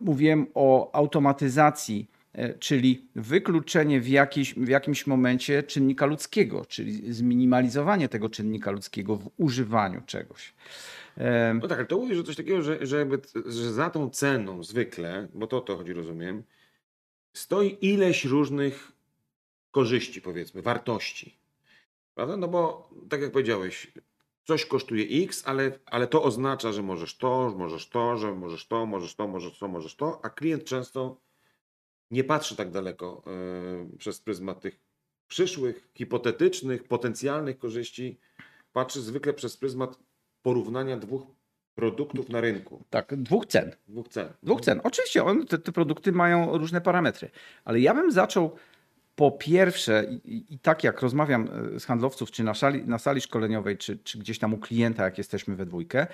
Mówiłem 0.00 0.46
o 0.54 0.94
automatyzacji, 0.94 2.06
e, 2.32 2.54
czyli 2.54 3.06
wykluczenie 3.14 4.00
w, 4.00 4.08
jakiś, 4.08 4.54
w 4.54 4.68
jakimś 4.68 5.06
momencie 5.06 5.62
czynnika 5.62 6.06
ludzkiego, 6.06 6.64
czyli 6.64 7.12
zminimalizowanie 7.12 8.08
tego 8.08 8.28
czynnika 8.28 8.70
ludzkiego 8.70 9.16
w 9.16 9.30
używaniu 9.36 10.02
czegoś. 10.06 10.54
No 11.60 11.68
tak, 11.68 11.78
ale 11.78 11.86
to 11.86 11.98
mówi, 11.98 12.14
że 12.14 12.24
coś 12.24 12.36
takiego, 12.36 12.62
że, 12.62 12.86
że, 12.86 12.98
jakby, 12.98 13.20
że 13.34 13.72
za 13.72 13.90
tą 13.90 14.10
ceną 14.10 14.62
zwykle, 14.62 15.28
bo 15.34 15.46
to 15.46 15.58
o 15.58 15.60
to 15.60 15.76
chodzi, 15.76 15.92
rozumiem, 15.92 16.42
stoi 17.32 17.78
ileś 17.80 18.24
różnych 18.24 18.92
korzyści, 19.70 20.22
powiedzmy, 20.22 20.62
wartości. 20.62 21.36
Prawda? 22.14 22.36
No 22.36 22.48
bo 22.48 22.90
tak 23.08 23.20
jak 23.20 23.32
powiedziałeś, 23.32 23.92
coś 24.46 24.66
kosztuje 24.66 25.24
X, 25.24 25.42
ale, 25.46 25.78
ale 25.86 26.06
to 26.06 26.22
oznacza, 26.22 26.72
że 26.72 26.82
możesz 26.82 27.16
to, 27.16 27.54
możesz 27.56 27.88
to, 27.88 28.16
że 28.16 28.34
możesz 28.34 28.68
to, 28.68 28.86
możesz 28.86 29.14
to, 29.14 29.28
możesz 29.28 29.58
to, 29.58 29.68
możesz 29.68 29.96
to, 29.96 30.20
a 30.22 30.30
klient 30.30 30.64
często 30.64 31.20
nie 32.10 32.24
patrzy 32.24 32.56
tak 32.56 32.70
daleko 32.70 33.22
yy, 33.90 33.98
przez 33.98 34.20
pryzmat 34.20 34.60
tych 34.60 34.80
przyszłych, 35.28 35.88
hipotetycznych, 35.94 36.84
potencjalnych 36.84 37.58
korzyści. 37.58 38.18
Patrzy 38.72 39.00
zwykle 39.00 39.34
przez 39.34 39.56
pryzmat 39.56 39.98
porównania 40.42 40.96
dwóch 40.96 41.22
produktów 41.74 42.28
na 42.28 42.40
rynku. 42.40 42.84
Tak, 42.90 43.16
dwóch 43.16 43.46
cen. 43.46 43.76
Dwóch 43.88 44.08
cen. 44.08 44.32
Dwóch 44.42 44.60
cen. 44.60 44.80
Oczywiście 44.84 45.24
on, 45.24 45.46
te, 45.46 45.58
te 45.58 45.72
produkty 45.72 46.12
mają 46.12 46.58
różne 46.58 46.80
parametry, 46.80 47.30
ale 47.64 47.80
ja 47.80 47.94
bym 47.94 48.12
zaczął 48.12 48.56
po 49.16 49.30
pierwsze, 49.30 50.06
i, 50.24 50.44
i, 50.54 50.58
tak 50.58 50.84
jak 50.84 51.02
rozmawiam 51.02 51.48
e, 51.76 51.80
z 51.80 51.84
handlowców, 51.84 52.30
czy 52.30 52.44
na 52.44 52.54
sali, 52.54 52.84
na 52.84 52.98
sali 52.98 53.20
szkoleniowej, 53.20 53.78
czy, 53.78 53.98
czy 53.98 54.18
gdzieś 54.18 54.38
tam 54.38 54.54
u 54.54 54.58
klienta, 54.58 55.04
jak 55.04 55.18
jesteśmy 55.18 55.56
we 55.56 55.66
dwójkę, 55.66 56.06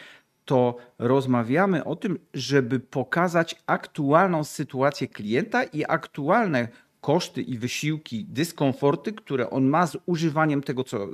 to 0.44 0.76
rozmawiamy 0.98 1.84
o 1.84 1.96
tym, 1.96 2.18
żeby 2.34 2.80
pokazać 2.80 3.62
aktualną 3.66 4.44
sytuację 4.44 5.08
klienta 5.08 5.62
i 5.62 5.84
aktualne 5.88 6.68
koszty 7.00 7.42
i 7.42 7.58
wysiłki, 7.58 8.24
dyskomforty, 8.24 9.12
które 9.12 9.50
on 9.50 9.64
ma 9.64 9.86
z 9.86 9.96
używaniem 10.06 10.62
tego, 10.62 10.84
co, 10.84 11.08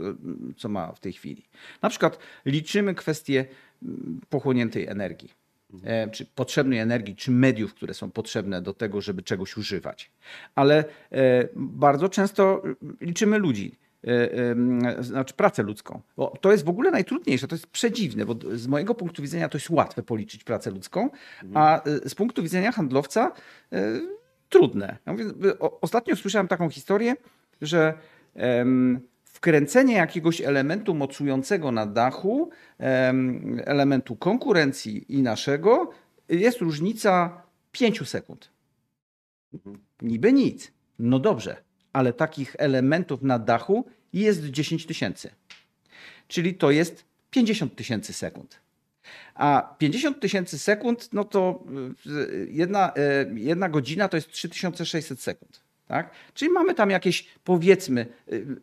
co 0.57 0.69
ma 0.69 0.93
w 0.93 1.01
tej 1.01 1.13
chwili. 1.13 1.45
Na 1.83 1.89
przykład 1.91 2.19
liczymy 2.45 2.95
kwestię 2.95 3.45
mm, 3.83 4.21
pochłoniętej 4.29 4.87
energii. 4.87 5.31
Czy 6.13 6.27
potrzebnej 6.27 6.79
energii, 6.79 7.17
czy 7.17 7.31
mediów, 7.31 7.75
które 7.75 7.95
są 7.95 8.11
potrzebne 8.11 8.63
do 8.63 8.75
tego, 8.75 9.01
żeby 9.01 9.23
czegoś 9.23 9.57
używać. 9.57 10.11
Ale 10.55 10.85
e, 11.13 11.49
bardzo 11.57 12.09
często 12.09 12.63
liczymy 13.01 13.39
ludzi 13.39 13.79
e, 14.05 15.03
znaczy 15.03 15.35
pracę 15.35 15.63
ludzką. 15.63 16.01
Bo 16.17 16.35
to 16.41 16.53
jest 16.53 16.65
w 16.65 16.69
ogóle 16.69 16.91
najtrudniejsze, 16.91 17.49
to 17.49 17.55
jest 17.55 17.67
przedziwne, 17.67 18.27
bo 18.27 18.35
z 18.55 18.67
mojego 18.67 18.95
punktu 18.95 19.23
widzenia 19.23 19.49
to 19.49 19.59
jest 19.59 19.71
łatwe 19.71 20.03
policzyć 20.03 20.45
pracę 20.45 20.71
ludzką, 20.71 21.11
a 21.55 21.83
z 22.07 22.15
punktu 22.15 22.43
widzenia 22.43 22.73
handlowca 22.73 23.33
trudne. 24.49 24.99
Ja 25.07 25.13
mówię, 25.13 25.25
ostatnio 25.81 26.17
słyszałem 26.17 26.49
taką 26.49 26.71
historię, 26.71 27.17
że 27.61 27.95
wkręcenie 29.39 29.95
jakiegoś 29.95 30.41
elementu 30.41 30.95
mocującego 30.95 31.73
na 31.73 31.87
dachu, 31.87 32.51
elementu 33.65 34.17
konkurencji 34.17 35.15
i 35.15 35.23
naszego, 35.23 35.91
jest 36.29 36.61
różnica 36.61 37.43
5 37.73 38.09
sekund. 38.09 38.51
Mhm. 39.55 39.79
Niby 40.03 40.33
nic. 40.33 40.73
No 40.99 41.19
dobrze, 41.19 41.57
ale 41.93 42.13
takich 42.13 42.57
elementów 42.59 43.23
na 43.23 43.39
dachu 43.39 43.85
jest 44.13 44.45
10 44.45 44.87
tysięcy. 44.87 45.31
Czyli 46.29 46.55
to 46.55 46.71
jest 46.71 47.05
50 47.31 47.77
tysięcy 47.77 48.13
sekund. 48.13 48.61
A 49.35 49.77
50 49.79 50.21
tysięcy 50.21 50.59
sekund, 50.59 51.09
no 51.13 51.25
to 51.25 51.65
y, 52.07 52.49
jedna, 52.51 52.93
y, 53.37 53.41
jedna 53.41 53.69
godzina 53.69 54.09
to 54.09 54.17
jest 54.17 54.29
3600 54.29 55.21
sekund. 55.21 55.68
Tak? 55.89 56.11
Czyli 56.35 56.51
mamy 56.51 56.75
tam 56.75 56.91
jakieś 56.91 57.27
powiedzmy 57.45 58.07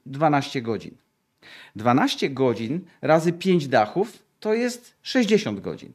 12 0.06 0.60
y, 0.60 0.62
godzin. 0.62 0.96
12 1.76 2.30
godzin 2.30 2.82
razy 3.02 3.34
5 3.34 3.68
dachów 3.68 4.24
to 4.40 4.54
jest 4.54 4.96
60 5.02 5.60
godzin. 5.60 5.94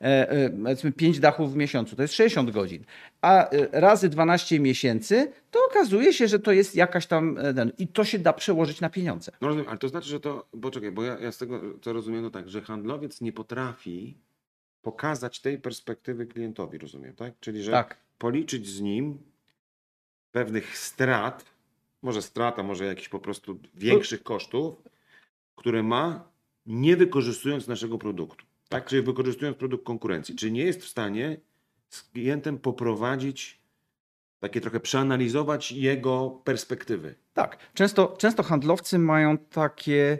E, 0.00 0.30
e, 0.30 0.50
powiedzmy 0.50 0.92
5 0.92 1.20
dachów 1.20 1.52
w 1.52 1.56
miesiącu, 1.56 1.96
to 1.96 2.02
jest 2.02 2.14
60 2.14 2.50
godzin. 2.50 2.84
A 3.22 3.50
e, 3.50 3.80
razy 3.80 4.08
12 4.08 4.60
miesięcy, 4.60 5.32
to 5.50 5.58
okazuje 5.70 6.12
się, 6.12 6.28
że 6.28 6.38
to 6.38 6.52
jest 6.52 6.76
jakaś 6.76 7.06
tam. 7.06 7.38
I 7.78 7.88
to 7.88 8.04
się 8.04 8.18
da 8.18 8.32
przełożyć 8.32 8.80
na 8.80 8.90
pieniądze. 8.90 9.32
No 9.40 9.48
rozumiem, 9.48 9.68
ale 9.68 9.78
to 9.78 9.88
znaczy, 9.88 10.08
że 10.08 10.20
to. 10.20 10.46
Bo 10.54 10.70
czekaj, 10.70 10.92
bo 10.92 11.04
ja, 11.04 11.18
ja 11.18 11.32
z 11.32 11.38
tego 11.38 11.60
co 11.80 11.92
rozumiem, 11.92 12.22
to 12.22 12.30
tak, 12.30 12.48
że 12.48 12.62
handlowiec 12.62 13.20
nie 13.20 13.32
potrafi 13.32 14.14
pokazać 14.82 15.40
tej 15.40 15.58
perspektywy 15.58 16.26
klientowi, 16.26 16.78
rozumiem, 16.78 17.14
tak? 17.14 17.34
Czyli, 17.40 17.62
że 17.62 17.72
tak. 17.72 17.96
policzyć 18.18 18.68
z 18.68 18.80
nim 18.80 19.18
pewnych 20.38 20.78
strat, 20.78 21.44
może 22.02 22.22
strata, 22.22 22.62
może 22.62 22.84
jakichś 22.84 23.08
po 23.08 23.18
prostu 23.18 23.58
większych 23.74 24.22
kosztów, 24.22 24.82
które 25.56 25.82
ma, 25.82 26.28
nie 26.66 26.96
wykorzystując 26.96 27.68
naszego 27.68 27.98
produktu. 27.98 28.46
Tak, 28.68 28.86
czyli 28.86 29.02
wykorzystując 29.02 29.56
produkt 29.56 29.84
konkurencji. 29.84 30.36
Czyli 30.36 30.52
nie 30.52 30.64
jest 30.64 30.82
w 30.82 30.88
stanie 30.88 31.40
z 31.88 32.02
klientem 32.02 32.58
poprowadzić 32.58 33.60
takie 34.40 34.60
trochę 34.60 34.80
przeanalizować 34.80 35.72
jego 35.72 36.30
perspektywy. 36.44 37.14
Tak, 37.34 37.58
często, 37.74 38.16
często 38.18 38.42
handlowcy 38.42 38.98
mają 38.98 39.38
takie, 39.38 40.18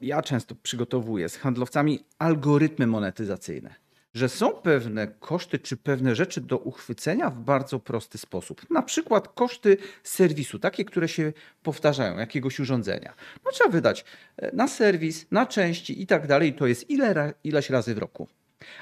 ja 0.00 0.22
często 0.22 0.54
przygotowuję 0.62 1.28
z 1.28 1.36
handlowcami 1.36 2.04
algorytmy 2.18 2.86
monetyzacyjne, 2.86 3.74
że 4.14 4.28
są 4.28 4.50
pewne 4.50 5.06
koszty 5.06 5.58
czy 5.58 5.76
pewne 5.76 6.14
rzeczy 6.14 6.40
do 6.40 6.58
uchwycenia 6.58 7.30
w 7.30 7.38
bardzo 7.38 7.78
prosty 7.78 8.18
sposób. 8.18 8.70
Na 8.70 8.82
przykład 8.82 9.28
koszty 9.28 9.76
serwisu, 10.02 10.58
takie, 10.58 10.84
które 10.84 11.08
się 11.08 11.32
powtarzają, 11.62 12.18
jakiegoś 12.18 12.60
urządzenia. 12.60 13.14
No 13.44 13.50
trzeba 13.50 13.70
wydać 13.70 14.04
e, 14.36 14.56
na 14.56 14.68
serwis, 14.68 15.26
na 15.30 15.46
części 15.46 16.02
i 16.02 16.06
tak 16.06 16.26
dalej, 16.26 16.54
to 16.54 16.66
jest 16.66 16.90
ile, 16.90 17.34
ileś 17.44 17.70
razy 17.70 17.94
w 17.94 17.98
roku. 17.98 18.28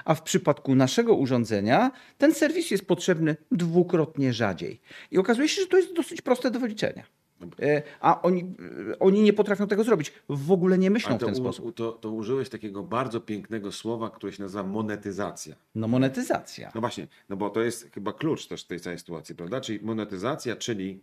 A 0.04 0.14
w 0.14 0.22
przypadku 0.22 0.74
naszego 0.74 1.14
urządzenia 1.14 1.90
ten 2.18 2.34
serwis 2.34 2.70
jest 2.70 2.86
potrzebny 2.86 3.36
dwukrotnie 3.50 4.32
rzadziej. 4.32 4.80
I 5.10 5.18
okazuje 5.18 5.48
się, 5.48 5.62
że 5.62 5.68
to 5.68 5.76
jest 5.76 5.94
dosyć 5.94 6.22
proste 6.22 6.50
do 6.50 6.60
wyliczenia. 6.60 7.19
E, 7.62 7.82
A 8.00 8.22
oni, 8.22 8.54
e, 8.92 8.98
oni 8.98 9.22
nie 9.22 9.32
potrafią 9.32 9.66
tego 9.66 9.84
zrobić. 9.84 10.12
W 10.28 10.52
ogóle 10.52 10.78
nie 10.78 10.90
myślą 10.90 11.16
w 11.16 11.20
to, 11.20 11.26
ten 11.26 11.34
u- 11.34 11.38
sposób. 11.38 11.74
to, 11.74 11.92
to 11.92 12.10
użyłeś 12.10 12.48
takiego 12.48 12.82
bardzo 12.82 13.20
pięknego 13.20 13.72
słowa, 13.72 14.10
które 14.10 14.32
się 14.32 14.42
nazywa 14.42 14.62
monetyzacja. 14.62 15.54
No 15.74 15.88
monetyzacja. 15.88 16.72
No 16.74 16.80
właśnie, 16.80 17.06
no 17.28 17.36
bo 17.36 17.50
to 17.50 17.60
jest 17.60 17.90
chyba 17.94 18.12
klucz 18.12 18.46
też 18.46 18.64
tej 18.64 18.80
całej 18.80 18.98
sytuacji, 18.98 19.34
prawda? 19.34 19.60
Czyli 19.60 19.78
monetyzacja, 19.84 20.56
czyli 20.56 21.00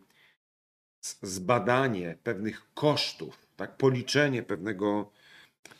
zbadanie 1.21 2.17
pewnych 2.23 2.61
kosztów, 2.73 3.47
tak? 3.55 3.77
Policzenie 3.77 4.43
pewnego 4.43 5.09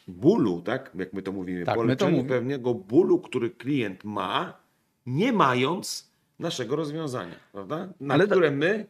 bólu, 0.07 0.61
tak? 0.61 0.91
Jak 0.95 1.13
my 1.13 1.21
to 1.21 1.31
mówimy, 1.31 1.65
Tak, 1.65 1.75
policzenie 1.75 2.11
mówimy. 2.11 2.29
pewnego 2.29 2.73
bólu, 2.73 3.19
który 3.19 3.49
klient 3.49 4.03
ma, 4.03 4.57
nie 5.05 5.33
mając 5.33 6.11
naszego 6.39 6.75
rozwiązania, 6.75 7.35
prawda? 7.51 7.87
Na 7.99 8.13
Ale 8.13 8.25
które 8.25 8.51
my 8.51 8.85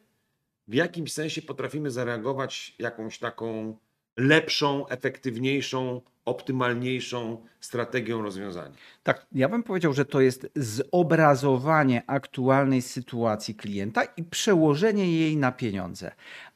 w 0.67 0.73
jakimś 0.73 1.13
sensie 1.13 1.41
potrafimy 1.41 1.91
zareagować 1.91 2.75
jakąś 2.79 3.19
taką 3.19 3.77
lepszą, 4.17 4.87
efektywniejszą, 4.87 6.01
optymalniejszą 6.25 7.45
strategią 7.59 8.21
rozwiązania. 8.21 8.75
Tak, 9.03 9.25
ja 9.31 9.49
bym 9.49 9.63
powiedział, 9.63 9.93
że 9.93 10.05
to 10.05 10.21
jest 10.21 10.49
zobrazowanie 10.55 12.03
aktualnej 12.07 12.81
sytuacji 12.81 13.55
klienta 13.55 14.03
i 14.03 14.23
przełożenie 14.23 15.11
jej 15.11 15.37
na 15.37 15.51
pieniądze. 15.51 16.11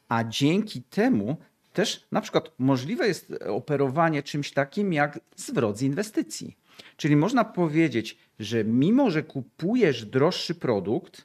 A 0.08 0.24
dzięki 0.24 0.82
temu 0.82 1.36
też 1.72 2.06
na 2.12 2.20
przykład 2.20 2.52
możliwe 2.58 3.06
jest 3.06 3.32
operowanie 3.48 4.22
czymś 4.22 4.52
takim 4.52 4.92
jak 4.92 5.20
zwrot 5.36 5.78
z 5.78 5.82
inwestycji. 5.82 6.56
Czyli 6.96 7.16
można 7.16 7.44
powiedzieć, 7.44 8.18
że 8.38 8.64
mimo, 8.64 9.10
że 9.10 9.22
kupujesz 9.22 10.04
droższy 10.04 10.54
produkt, 10.54 11.24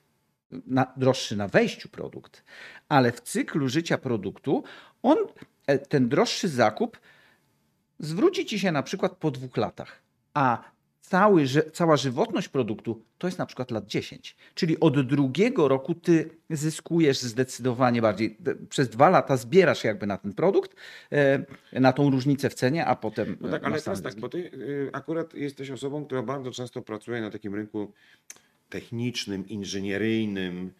na, 0.51 0.93
droższy 0.97 1.35
na 1.35 1.47
wejściu 1.47 1.89
produkt, 1.89 2.43
ale 2.89 3.11
w 3.11 3.21
cyklu 3.21 3.69
życia 3.69 3.97
produktu 3.97 4.63
on, 5.03 5.17
e, 5.67 5.79
ten 5.79 6.09
droższy 6.09 6.47
zakup 6.47 6.99
zwróci 7.99 8.45
ci 8.45 8.59
się 8.59 8.71
na 8.71 8.83
przykład 8.83 9.15
po 9.15 9.31
dwóch 9.31 9.57
latach, 9.57 10.01
a 10.33 10.63
cały, 11.01 11.45
cała 11.73 11.97
żywotność 11.97 12.49
produktu 12.49 13.03
to 13.17 13.27
jest 13.27 13.37
na 13.37 13.45
przykład 13.45 13.71
lat 13.71 13.85
10. 13.85 14.35
Czyli 14.55 14.79
od 14.79 15.07
drugiego 15.07 15.67
roku 15.67 15.95
ty 15.95 16.29
zyskujesz 16.49 17.19
zdecydowanie 17.19 18.01
bardziej. 18.01 18.37
Przez 18.69 18.89
dwa 18.89 19.09
lata 19.09 19.37
zbierasz 19.37 19.83
jakby 19.83 20.07
na 20.07 20.17
ten 20.17 20.33
produkt, 20.33 20.75
e, 21.11 21.45
na 21.79 21.93
tą 21.93 22.09
różnicę 22.09 22.49
w 22.49 22.53
cenie, 22.53 22.85
a 22.85 22.95
potem 22.95 23.37
No 23.41 23.47
e, 23.47 23.51
tak, 23.51 23.63
ale 23.63 23.71
masz 23.71 23.83
teraz 23.83 24.01
tak, 24.01 24.19
bo 24.19 24.29
ty 24.29 24.37
y, 24.37 24.89
akurat 24.93 25.33
jesteś 25.33 25.71
osobą, 25.71 26.05
która 26.05 26.23
bardzo 26.23 26.51
często 26.51 26.81
pracuje 26.81 27.21
na 27.21 27.29
takim 27.29 27.55
rynku 27.55 27.93
technicznym, 28.69 29.47
inżynieryjnym, 29.47 30.71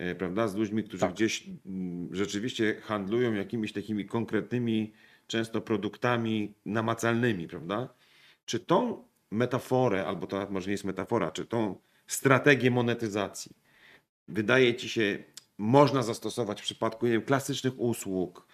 y, 0.00 0.14
prawda, 0.14 0.48
z 0.48 0.54
ludźmi, 0.54 0.84
którzy 0.84 1.00
Tak. 1.00 1.12
gdzieś 1.12 1.46
mm, 1.66 2.08
rzeczywiście 2.14 2.80
handlują 2.82 3.34
jakimiś 3.34 3.72
takimi 3.72 4.06
konkretnymi, 4.06 4.92
często 5.26 5.60
produktami 5.60 6.54
namacalnymi, 6.66 7.48
prawda? 7.48 7.88
Czy 8.46 8.60
tą 8.60 9.04
metaforę, 9.30 10.06
albo 10.06 10.26
to 10.26 10.46
może 10.50 10.66
nie 10.66 10.72
jest 10.72 10.84
metafora, 10.84 11.30
czy 11.30 11.46
tą 11.46 11.76
strategię 12.06 12.70
monetyzacji 12.70 13.64
wydaje 14.28 14.74
ci 14.74 14.88
się, 14.88 15.24
można 15.58 16.02
zastosować 16.02 16.60
w 16.60 16.64
przypadku 16.64 17.06
nie 17.06 17.12
wiem, 17.12 17.22
klasycznych 17.22 17.80
usług, 17.80 18.46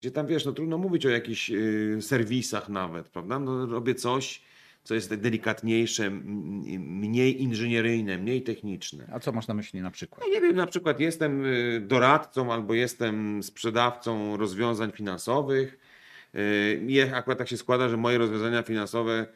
gdzie 0.00 0.10
tam 0.10 0.26
wiesz, 0.26 0.44
no 0.44 0.52
trudno 0.52 0.78
mówić 0.78 1.06
o 1.06 1.10
jakichś 1.10 1.50
y, 1.50 1.98
serwisach 2.00 2.68
nawet, 2.68 3.08
prawda? 3.08 3.38
No, 3.38 3.66
robię 3.66 3.94
coś, 3.94 4.42
co 4.84 4.94
jest 4.94 5.14
delikatniejsze, 5.14 6.10
mniej 6.10 7.42
inżynieryjne, 7.42 8.18
mniej 8.18 8.42
techniczne. 8.42 9.08
A 9.12 9.20
co 9.20 9.32
masz 9.32 9.46
na 9.46 9.54
myśli 9.54 9.80
na 9.80 9.90
przykład? 9.90 10.20
No 10.26 10.34
nie 10.34 10.40
wiem, 10.40 10.56
na 10.56 10.66
przykład 10.66 11.00
jestem 11.00 11.44
y, 11.44 11.80
doradcą 11.86 12.52
albo 12.52 12.74
jestem 12.74 13.42
sprzedawcą 13.42 14.36
rozwiązań 14.36 14.92
finansowych. 14.92 15.78
Y, 16.34 16.84
I 16.88 17.00
akurat 17.00 17.38
tak 17.38 17.48
się 17.48 17.56
składa, 17.56 17.88
że 17.88 17.96
moje 17.96 18.18
rozwiązania 18.18 18.62
finansowe 18.62 19.26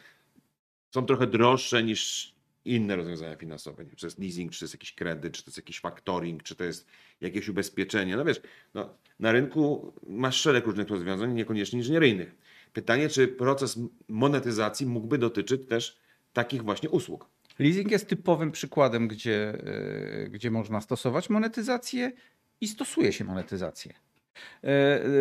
są 0.91 1.07
trochę 1.07 1.27
droższe 1.27 1.83
niż 1.83 2.33
inne 2.65 2.97
rozwiązania 2.97 3.37
finansowe. 3.37 3.85
Nie 3.85 3.91
Czy 3.91 3.97
to 3.97 4.07
jest 4.07 4.19
leasing, 4.19 4.53
czy 4.53 4.59
to 4.59 4.65
jest 4.65 4.75
jakiś 4.75 4.95
kredyt, 4.95 5.35
czy 5.35 5.43
to 5.43 5.49
jest 5.49 5.57
jakiś 5.57 5.81
factoring, 5.81 6.43
czy 6.43 6.55
to 6.55 6.65
jest 6.65 6.87
jakieś 7.21 7.49
ubezpieczenie. 7.49 8.17
No 8.17 8.25
wiesz, 8.25 8.41
no, 8.75 8.95
na 9.21 9.33
rynku 9.33 9.93
masz 10.09 10.41
szereg 10.41 10.67
różnych 10.67 10.89
rozwiązań, 10.89 11.35
niekoniecznie 11.35 11.79
inżynieryjnych. 11.79 12.35
Pytanie, 12.77 13.09
czy 13.09 13.29
proces 13.29 13.79
monetyzacji 14.09 14.87
mógłby 14.87 15.19
dotyczyć 15.19 15.69
też 15.69 15.99
takich 16.33 16.63
właśnie 16.63 16.91
usług. 16.91 17.31
Leasing 17.59 17.91
jest 17.91 18.09
typowym 18.09 18.53
przykładem, 18.53 19.09
gdzie, 19.09 19.59
e, 20.25 20.29
gdzie 20.29 20.51
można 20.51 20.81
stosować 20.81 21.31
monetyzację 21.31 22.13
i 22.61 22.69
stosuje 22.69 23.13
się 23.13 23.25
monetyzację. 23.25 23.95
E, 24.65 24.69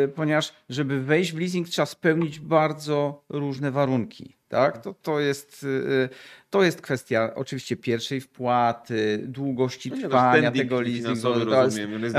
e, 0.03 0.07
Ponieważ, 0.07 0.53
żeby 0.69 1.01
wejść 1.01 1.33
w 1.33 1.39
leasing, 1.39 1.69
trzeba 1.69 1.85
spełnić 1.85 2.39
bardzo 2.39 3.23
różne 3.29 3.71
warunki. 3.71 4.35
Tak? 4.47 4.81
To, 4.81 4.93
to, 4.93 5.19
jest, 5.19 5.65
e, 6.03 6.09
to 6.49 6.63
jest 6.63 6.81
kwestia 6.81 7.31
oczywiście 7.35 7.77
pierwszej 7.77 8.21
wpłaty, 8.21 9.21
długości 9.23 9.89
No 9.89 9.95
no, 9.95 10.01
trwania 10.01 10.51
tego 10.51 10.81
leasingu, 10.81 11.33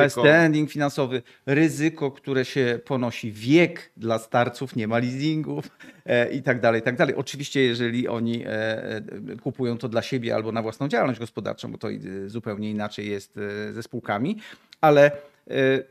standing 0.09 0.71
finansowy, 0.71 1.23
ryzyko, 1.47 2.11
które 2.11 2.45
się 2.45 2.81
ponosi, 2.85 3.33
wiek 3.33 3.93
dla 3.97 4.19
starców, 4.19 4.77
nie 4.77 4.89
ma 4.89 4.99
leasingów 4.99 5.71
e, 6.07 6.33
i 6.33 6.43
tak 6.43 6.61
dalej, 6.61 6.81
i 6.81 6.85
tak 6.85 6.97
dalej. 6.97 7.15
Oczywiście, 7.15 7.61
jeżeli 7.61 8.09
oni 8.09 8.43
e, 8.47 9.03
kupują 9.43 9.79
to 9.79 9.89
dla 9.89 10.03
siebie 10.03 10.35
albo 10.35 10.53
na 10.53 10.63
własną 10.63 10.89
działalność 10.89 11.21
gospodarczą, 11.21 11.73
bo 11.73 11.79
to 11.79 11.89
zupełnie 12.27 12.71
inaczej 12.71 13.11
jest 13.11 13.39
ze 13.73 13.83
spółkami, 13.83 14.37
ale 14.81 15.11
e, 15.51 15.83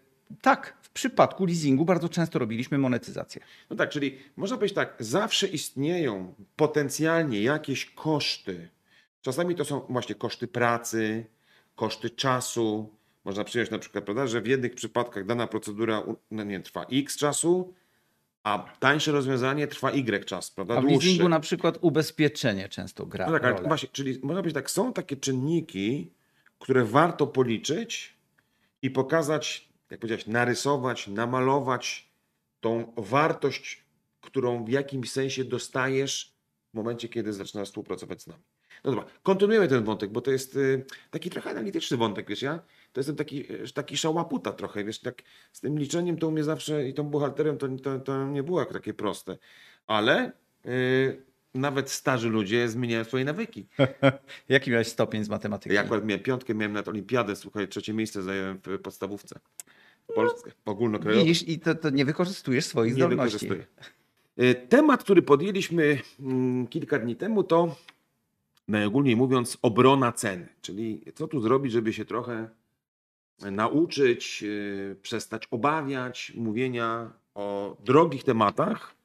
tak, 0.41 0.74
przypadku 0.95 1.45
leasingu 1.45 1.85
bardzo 1.85 2.09
często 2.09 2.39
robiliśmy 2.39 2.77
monetyzację. 2.77 3.41
No 3.69 3.75
tak, 3.75 3.89
czyli 3.89 4.17
można 4.35 4.57
powiedzieć 4.57 4.75
tak, 4.75 4.95
zawsze 4.99 5.47
istnieją 5.47 6.33
potencjalnie 6.55 7.41
jakieś 7.43 7.85
koszty. 7.85 8.69
Czasami 9.21 9.55
to 9.55 9.65
są 9.65 9.79
właśnie 9.89 10.15
koszty 10.15 10.47
pracy, 10.47 11.25
koszty 11.75 12.09
czasu. 12.09 12.89
Można 13.25 13.43
przyjąć 13.43 13.71
na 13.71 13.79
przykład, 13.79 14.03
prawda, 14.03 14.27
że 14.27 14.41
w 14.41 14.47
jednych 14.47 14.75
przypadkach 14.75 15.25
dana 15.25 15.47
procedura 15.47 16.03
no 16.31 16.43
nie 16.43 16.59
trwa 16.59 16.85
x 16.91 17.17
czasu, 17.17 17.73
a 18.43 18.75
tańsze 18.79 19.11
rozwiązanie 19.11 19.67
trwa 19.67 19.91
y 19.91 20.25
czas, 20.25 20.51
prawda? 20.51 20.75
A 20.75 20.81
w 20.81 20.81
Dłuższy. 20.81 21.07
leasingu 21.07 21.29
na 21.29 21.39
przykład 21.39 21.77
ubezpieczenie 21.81 22.69
często 22.69 23.05
gra 23.05 23.25
No 23.25 23.39
tak, 23.39 23.43
ale 23.43 23.67
właśnie, 23.67 23.89
czyli 23.91 24.19
można 24.23 24.41
powiedzieć 24.41 24.53
tak, 24.53 24.71
są 24.71 24.93
takie 24.93 25.15
czynniki, 25.15 26.11
które 26.59 26.85
warto 26.85 27.27
policzyć 27.27 28.17
i 28.81 28.91
pokazać, 28.91 29.69
jak 29.89 29.99
powiedziałeś, 29.99 30.27
narysować, 30.27 31.07
namalować 31.07 32.11
tą 32.59 32.93
wartość, 32.97 33.85
którą 34.21 34.65
w 34.65 34.69
jakimś 34.69 35.11
sensie 35.11 35.43
dostajesz 35.43 36.35
w 36.71 36.73
momencie, 36.73 37.09
kiedy 37.09 37.33
zaczynasz 37.33 37.67
współpracować 37.67 38.21
z 38.21 38.27
nami. 38.27 38.43
No 38.83 38.91
dobra, 38.91 39.05
kontynuujemy 39.23 39.67
ten 39.67 39.83
wątek, 39.83 40.11
bo 40.11 40.21
to 40.21 40.31
jest 40.31 40.55
y, 40.55 40.85
taki 41.11 41.29
trochę 41.29 41.49
analityczny 41.49 41.97
wątek, 41.97 42.29
wiesz, 42.29 42.41
ja 42.41 42.59
to 42.93 42.99
jestem 42.99 43.15
taki, 43.15 43.53
y, 43.53 43.73
taki 43.73 43.97
szałaputa 43.97 44.53
trochę, 44.53 44.83
wiesz, 44.83 44.99
tak 44.99 45.21
z 45.51 45.61
tym 45.61 45.79
liczeniem 45.79 46.17
to 46.17 46.27
u 46.27 46.31
mnie 46.31 46.43
zawsze 46.43 46.87
i 46.89 46.93
tą 46.93 47.03
buchalterią 47.03 47.57
to, 47.57 47.67
to, 47.83 47.99
to 47.99 48.27
nie 48.27 48.43
było 48.43 48.59
jak 48.59 48.73
takie 48.73 48.93
proste, 48.93 49.37
ale 49.87 50.31
y, 50.65 51.25
nawet 51.55 51.89
starzy 51.91 52.29
ludzie 52.29 52.69
zmieniają 52.69 53.03
swoje 53.03 53.25
nawyki. 53.25 53.65
Jaki 54.49 54.71
miałeś 54.71 54.87
stopień 54.87 55.23
z 55.23 55.29
matematyki? 55.29 55.75
Ja 55.75 55.81
akurat 55.81 56.05
miałem 56.05 56.23
piątkę, 56.23 56.55
miałem 56.55 56.73
na 56.73 56.83
olimpiadę, 56.83 57.35
słuchaj, 57.35 57.67
trzecie 57.67 57.93
miejsce 57.93 58.23
zająłem 58.23 58.59
w 58.65 58.79
podstawówce. 58.79 59.39
Polskę, 60.15 60.51
ogólnokrajowe. 60.65 61.23
Widzisz, 61.23 61.47
i 61.47 61.59
to, 61.59 61.75
to 61.75 61.89
nie 61.89 62.05
wykorzystujesz 62.05 62.65
swoich 62.65 62.93
Nie 62.93 62.95
zdolności. 62.95 63.47
wykorzystuję. 63.47 63.65
Y, 64.39 64.55
Temat, 64.69 65.03
który 65.03 65.21
podjęliśmy 65.21 66.01
mm, 66.19 66.67
kilka 66.67 66.99
dni 66.99 67.15
temu, 67.15 67.43
to 67.43 67.75
najogólniej 68.67 69.15
mówiąc 69.15 69.57
obrona 69.61 70.11
ceny. 70.11 70.47
Czyli 70.61 71.01
co 71.15 71.27
tu 71.27 71.39
zrobić, 71.39 71.71
żeby 71.71 71.93
się 71.93 72.05
trochę 72.05 72.49
nauczyć, 73.51 74.43
y, 74.43 74.95
przestać 75.01 75.47
obawiać 75.51 76.33
mówienia 76.35 77.11
o 77.35 77.77
drogich 77.85 78.23
tematach 78.23 78.95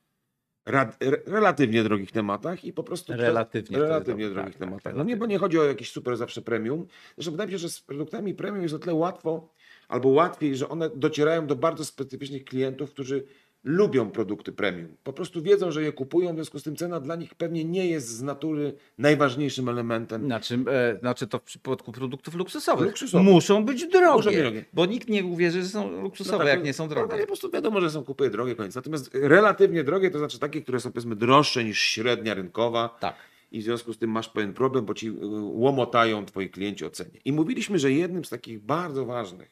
rad, 0.71 0.97
re, 1.01 1.17
relatywnie 1.27 1.83
drogich 1.83 2.13
tematach 2.13 2.65
i 2.65 2.73
po 2.73 2.83
prostu 2.83 3.13
Relatywnie 3.13 3.79
relatywnie 3.79 4.25
dobre, 4.25 4.35
drogich 4.35 4.55
tak, 4.55 4.61
tak, 4.61 4.69
tematach. 4.69 4.95
No 4.97 5.05
nie, 5.05 5.17
bo 5.17 5.27
nie 5.27 5.39
chodzi 5.39 5.59
o 5.59 5.65
jakieś 5.65 5.91
super 5.91 6.17
zawsze 6.17 6.43
premium. 6.43 6.87
Zresztą 7.15 7.31
wydaje 7.31 7.47
mi 7.47 7.53
się, 7.53 7.59
że 7.59 7.69
z 7.69 7.81
produktami 7.81 8.35
premium 8.35 8.63
jest 8.63 8.75
o 8.75 8.79
tyle 8.79 8.95
łatwo 8.95 9.49
albo 9.89 10.09
łatwiej, 10.09 10.57
że 10.57 10.69
one 10.69 10.91
docierają 10.91 11.47
do 11.47 11.57
bardzo 11.57 11.85
specyficznych 11.85 12.45
klientów, 12.45 12.91
którzy 12.91 13.25
lubią 13.65 14.11
produkty 14.11 14.53
premium. 14.53 14.97
Po 15.05 15.13
prostu 15.13 15.43
wiedzą, 15.43 15.71
że 15.71 15.83
je 15.83 15.93
kupują, 15.93 16.33
w 16.33 16.35
związku 16.35 16.59
z 16.59 16.63
tym 16.63 16.77
cena 16.77 17.01
dla 17.01 17.17
nich 17.17 17.35
pewnie 17.35 17.65
nie 17.65 17.87
jest 17.87 18.09
z 18.09 18.23
natury 18.23 18.73
najważniejszym 18.99 19.69
elementem. 19.69 20.25
Znaczy, 20.25 20.59
e, 20.71 20.99
znaczy 21.01 21.27
to 21.27 21.39
w 21.39 21.43
przypadku 21.43 21.93
produktów 21.93 22.35
luksusowych. 22.35 22.87
Luksusowych. 22.87 23.27
Muszą 23.27 23.65
być 23.65 23.87
drogie, 23.87 24.17
Muszą 24.17 24.31
być 24.31 24.39
drogie. 24.39 24.65
bo 24.73 24.87
nikt 24.87 25.09
nie 25.09 25.25
uwierzy, 25.25 25.63
że 25.63 25.69
są 25.69 26.03
luksusowe, 26.03 26.39
tak, 26.39 26.47
jak 26.49 26.59
no, 26.59 26.65
nie 26.65 26.73
są 26.73 26.85
No, 26.85 26.89
drogie. 26.91 27.13
ale 27.13 27.21
po 27.21 27.27
prostu 27.27 27.51
wiadomo, 27.51 27.81
że 27.81 27.91
są 27.91 28.05
kupy 28.05 28.31
drogie, 28.31 28.55
koniec. 28.55 28.75
Natomiast 28.75 29.11
relatywnie 29.15 29.85
drogie 29.85 30.11
to 30.11 30.19
znaczy 30.19 30.39
takie, 30.39 30.63
które 30.63 30.81
są 30.81 30.93
powiedzmy 30.93 31.17
droższe 31.17 31.65
niż 31.65 31.79
średnia 31.81 32.35
rynkowa 32.35 32.97
Tak. 33.01 33.15
i 33.53 33.61
w 33.61 33.63
związku 33.65 33.93
z 33.93 33.99
tym 33.99 34.11
masz 34.11 34.29
pewien 34.29 34.53
problem, 34.55 34.85
bo 34.85 34.95
ci 34.95 35.09
y, 35.09 35.13
łomotają 35.41 36.27
twoi 36.27 36.51
klienci 36.51 36.85
o 36.85 36.91
cenie. 36.91 37.19
I 37.25 37.33
mówiliśmy, 37.33 37.79
że 37.79 37.93
jednym 37.93 38.25
z 38.25 38.31
takich 38.31 38.61
bardzo 38.61 39.05
ważnych 39.07 39.51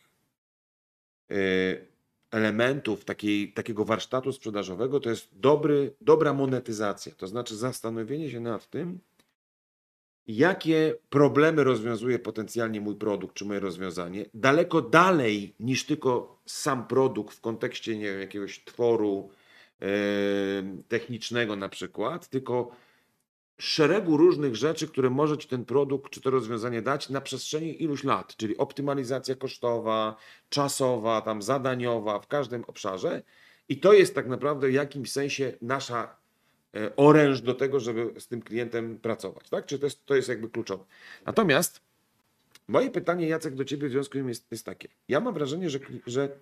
y, 1.33 1.87
elementów 2.31 3.05
takiej, 3.05 3.53
takiego 3.53 3.85
warsztatu 3.85 4.33
sprzedażowego 4.33 5.01
to 5.01 5.11
jest 5.11 5.29
dobry, 5.33 5.95
dobra 6.01 6.33
monetyzacja. 6.33 7.13
To 7.15 7.27
znaczy 7.27 7.57
zastanowienie 7.57 8.31
się 8.31 8.41
nad 8.41 8.71
tym, 8.71 8.99
jakie 10.27 10.95
problemy 11.11 11.65
rozwiązuje 11.65 12.19
potencjalnie 12.19 12.81
mój 12.81 12.97
produkt 12.97 13.37
czy 13.37 13.45
moje 13.45 13.61
rozwiązanie, 13.61 14.25
daleko 14.35 14.83
dalej 14.83 15.55
niż 15.61 15.87
tylko 15.87 16.41
sam 16.47 16.87
produkt 16.87 17.37
w 17.37 17.41
kontekście 17.41 17.99
nie 17.99 18.05
wiem, 18.05 18.21
jakiegoś 18.21 18.65
tworu 18.65 19.31
e, 19.83 19.87
technicznego 20.89 21.57
na 21.57 21.69
przykład, 21.69 22.29
tylko 22.29 22.71
szeregu 23.59 24.17
różnych 24.17 24.57
rzeczy, 24.57 24.89
które 24.89 25.11
może 25.11 25.39
ci 25.39 25.49
ten 25.49 25.65
produkt 25.65 26.13
czy 26.13 26.21
to 26.21 26.31
rozwiązanie 26.31 26.83
dać 26.83 27.11
na 27.11 27.21
przestrzeni 27.21 27.83
iluś 27.83 28.05
lat, 28.05 28.37
czyli 28.37 28.57
optymalizacja 28.57 29.35
kosztowa, 29.35 30.17
czasowa, 30.49 31.21
tam 31.21 31.43
zadaniowa 31.43 32.21
w 32.21 32.27
każdym 32.27 32.65
obszarze. 32.65 33.23
I 33.69 33.77
to 33.77 33.93
jest 33.93 34.15
tak 34.15 34.27
naprawdę 34.27 34.69
w 34.69 34.73
jakimś 34.73 35.13
sensie 35.13 35.53
nasza 35.63 36.17
e, 36.75 36.97
oręż 36.97 37.41
do 37.41 37.55
tego, 37.55 37.81
żeby 37.81 38.21
z 38.21 38.29
tym 38.29 38.43
klientem 38.43 38.99
pracować. 38.99 39.49
Tak? 39.49 39.67
Czy 39.67 39.79
to 39.79 39.87
jest, 39.87 40.07
to 40.07 40.15
jest 40.15 40.29
jakby 40.29 40.51
kluczowe. 40.51 40.85
Natomiast 41.27 41.81
moje 42.69 42.91
pytanie, 42.91 43.29
Jacek, 43.29 43.55
do 43.55 43.65
ciebie 43.65 43.89
w 43.89 43.91
związku 43.91 44.13
z 44.13 44.19
tym 44.19 44.29
jest, 44.29 44.47
jest 44.51 44.67
takie. 44.67 44.89
Ja 45.09 45.21
mam 45.21 45.35
wrażenie, 45.35 45.71
że, 45.71 45.79
że 46.07 46.39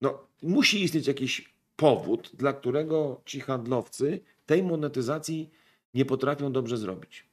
no, 0.00 0.26
musi 0.42 0.82
istnieć 0.82 1.06
jakiś 1.06 1.54
powód, 1.76 2.30
dla 2.34 2.52
którego 2.52 3.20
ci 3.24 3.40
handlowcy 3.40 4.20
tej 4.46 4.62
monetyzacji 4.62 5.50
nie 5.94 6.04
potrafią 6.04 6.52
dobrze 6.52 6.76
zrobić. 6.76 7.26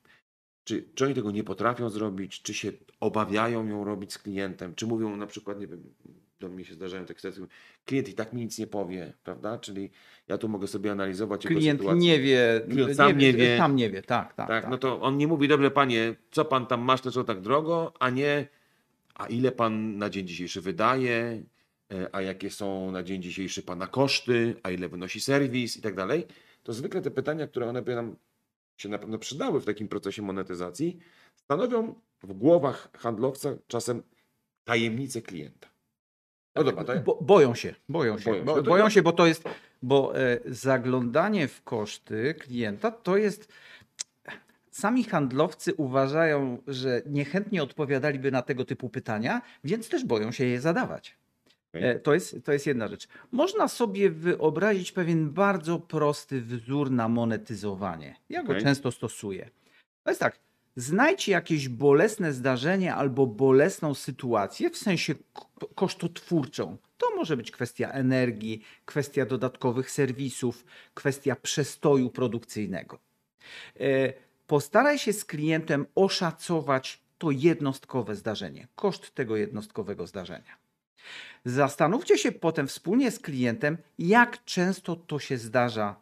Czy, 0.63 0.86
czy 0.96 1.06
oni 1.06 1.13
tego 1.13 1.32
nie 1.32 1.44
potrafią 1.44 1.89
zrobić, 1.89 2.41
czy 2.41 2.54
się 2.54 2.72
obawiają 3.00 3.68
ją 3.68 3.84
robić 3.84 4.13
z 4.13 4.18
klientem, 4.18 4.76
czy 4.76 4.88
mówią 4.88 5.15
na 5.15 5.28
przykład, 5.28 5.60
nie 5.60 5.68
wiem, 5.68 5.84
do 6.39 6.50
mnie 6.50 6.65
się 6.65 6.74
zdarzają 6.74 7.06
takie 7.06 7.20
sytuacje, 7.20 7.48
klient 7.86 8.10
i 8.10 8.13
tak 8.13 8.34
mi 8.34 8.41
nic 8.41 8.60
nie 8.60 8.68
powie, 8.68 9.13
prawda? 9.24 9.58
Czyli 9.58 9.89
ja 10.28 10.38
tu 10.38 10.50
mogę 10.50 10.68
sobie 10.68 10.91
analizować 10.91 11.46
jego 11.46 11.60
Klient 11.60 11.80
sytuację. 11.80 12.02
nie 12.02 12.20
wie, 12.20 12.62
Klient 12.70 12.96
sam 12.96 13.18
nie 13.18 13.34
wie. 13.34 13.58
Sam 13.58 13.76
nie 13.76 13.89
wie, 13.89 14.02
tak, 14.02 14.34
tak. 14.34 14.48
Tak, 14.48 14.63
tak. 14.63 14.72
no 14.72 14.78
to 14.78 15.02
on 15.02 15.18
nie 15.18 15.28
mówi, 15.28 15.48
dobrze 15.48 15.72
panie, 15.72 16.15
co 16.32 16.46
pan 16.46 16.65
tam 16.68 16.82
masz, 16.82 17.02
to 17.02 17.12
co 17.12 17.24
tak 17.24 17.41
drogo, 17.41 17.94
a 18.00 18.10
nie, 18.10 18.48
a 19.15 19.28
ile 19.28 19.52
pan 19.52 19.98
na 19.98 20.10
dzień 20.10 20.28
dzisiejszy 20.28 20.62
wydaje, 20.62 21.44
e, 21.94 22.15
a 22.15 22.22
jakie 22.22 22.50
są 22.50 22.91
na 22.91 23.04
dzień 23.04 23.22
dzisiejszy 23.22 23.63
pana 23.63 23.88
koszty, 23.88 24.56
a 24.63 24.72
ile 24.72 24.89
wynosi 24.89 25.22
serwis 25.22 25.78
i 25.78 25.82
tak 25.82 25.96
dalej. 25.96 26.26
To 26.63 26.74
zwykle 26.74 27.02
te 27.02 27.12
pytania, 27.12 27.48
które 27.48 27.70
one 27.70 27.82
by 27.82 27.96
nam 27.96 28.15
się 28.78 28.90
na 28.90 28.98
pewno 28.98 29.18
przydały 29.18 29.62
w 29.62 29.66
takim 29.66 29.88
procesie 29.88 30.22
monetyzacji, 30.22 31.00
stanowią 31.36 31.96
w 32.24 32.34
głowach 32.34 32.90
handlowca 32.98 33.50
czasem 33.68 34.04
tajemnicę 34.64 35.22
klienta. 35.22 35.68
No 36.56 36.64
dobra, 36.64 37.02
Bo, 37.02 37.20
boją 37.22 37.56
się, 37.56 37.76
boją 37.90 38.20
się. 38.20 38.26
Boją 38.26 38.40
się. 38.40 38.46
Bo, 38.46 38.56
No 38.56 38.62
to 38.64 38.70
boją 38.70 38.90
się, 38.90 39.02
bo 39.02 39.12
to 39.12 39.28
jest, 39.28 39.44
bo 39.82 40.20
e, 40.20 40.40
zaglądanie 40.46 41.48
w 41.48 41.64
koszty 41.64 42.34
klienta 42.34 42.92
to 42.92 43.18
jest. 43.18 43.54
Sami 44.72 45.04
handlowcy 45.04 45.74
uważają, 45.74 46.58
że 46.68 47.02
niechętnie 47.06 47.64
odpowiadaliby 47.64 48.32
na 48.32 48.42
tego 48.42 48.66
typu 48.66 48.90
pytania, 48.90 49.42
więc 49.64 49.90
też 49.90 50.06
boją 50.06 50.32
się 50.32 50.46
je 50.46 50.62
zadawać. 50.62 51.18
E, 51.84 52.00
To 52.00 52.14
jest, 52.14 52.36
to 52.44 52.54
jest 52.54 52.68
jedna 52.68 52.88
rzecz. 52.88 53.08
Można 53.32 53.68
sobie 53.68 54.10
wyobrazić 54.10 54.92
pewien 54.92 55.30
bardzo 55.30 55.80
prosty 55.80 56.42
wzór 56.42 56.92
na 56.92 57.10
monetyzowanie. 57.10 58.16
Ja 58.30 58.44
go 58.44 58.52
Okej. 58.52 58.64
często 58.64 58.92
stosuję. 58.92 59.50
To 60.04 60.12
jest 60.12 60.20
tak. 60.20 60.40
Znajdź 60.76 61.28
jakieś 61.28 61.70
bolesne 61.70 62.34
zdarzenie 62.34 62.96
albo 62.96 63.28
bolesną 63.28 63.94
sytuację 63.94 64.70
w 64.70 64.78
sensie 64.78 65.16
kosztotwórczą. 65.76 66.78
To 66.98 67.16
może 67.16 67.38
być 67.38 67.52
kwestia 67.52 67.92
energii, 67.92 68.62
kwestia 68.86 69.26
dodatkowych 69.26 69.92
serwisów, 69.92 70.66
kwestia 70.94 71.36
przestoju 71.36 72.10
produkcyjnego. 72.10 73.00
E, 73.80 74.14
Postaraj 74.48 75.00
się 75.00 75.14
z 75.14 75.26
klientem 75.26 75.86
oszacować 75.96 77.02
to 77.18 77.32
jednostkowe 77.32 78.16
zdarzenie, 78.16 78.68
koszt 78.76 79.16
tego 79.16 79.36
jednostkowego 79.36 80.08
zdarzenia. 80.08 80.58
Zastanówcie 81.46 82.18
się 82.18 82.32
potem 82.32 82.68
wspólnie 82.68 83.12
z 83.12 83.20
klientem, 83.20 83.78
jak 84.00 84.44
często 84.46 84.96
to 84.96 85.20
się 85.20 85.38
zdarza 85.38 85.96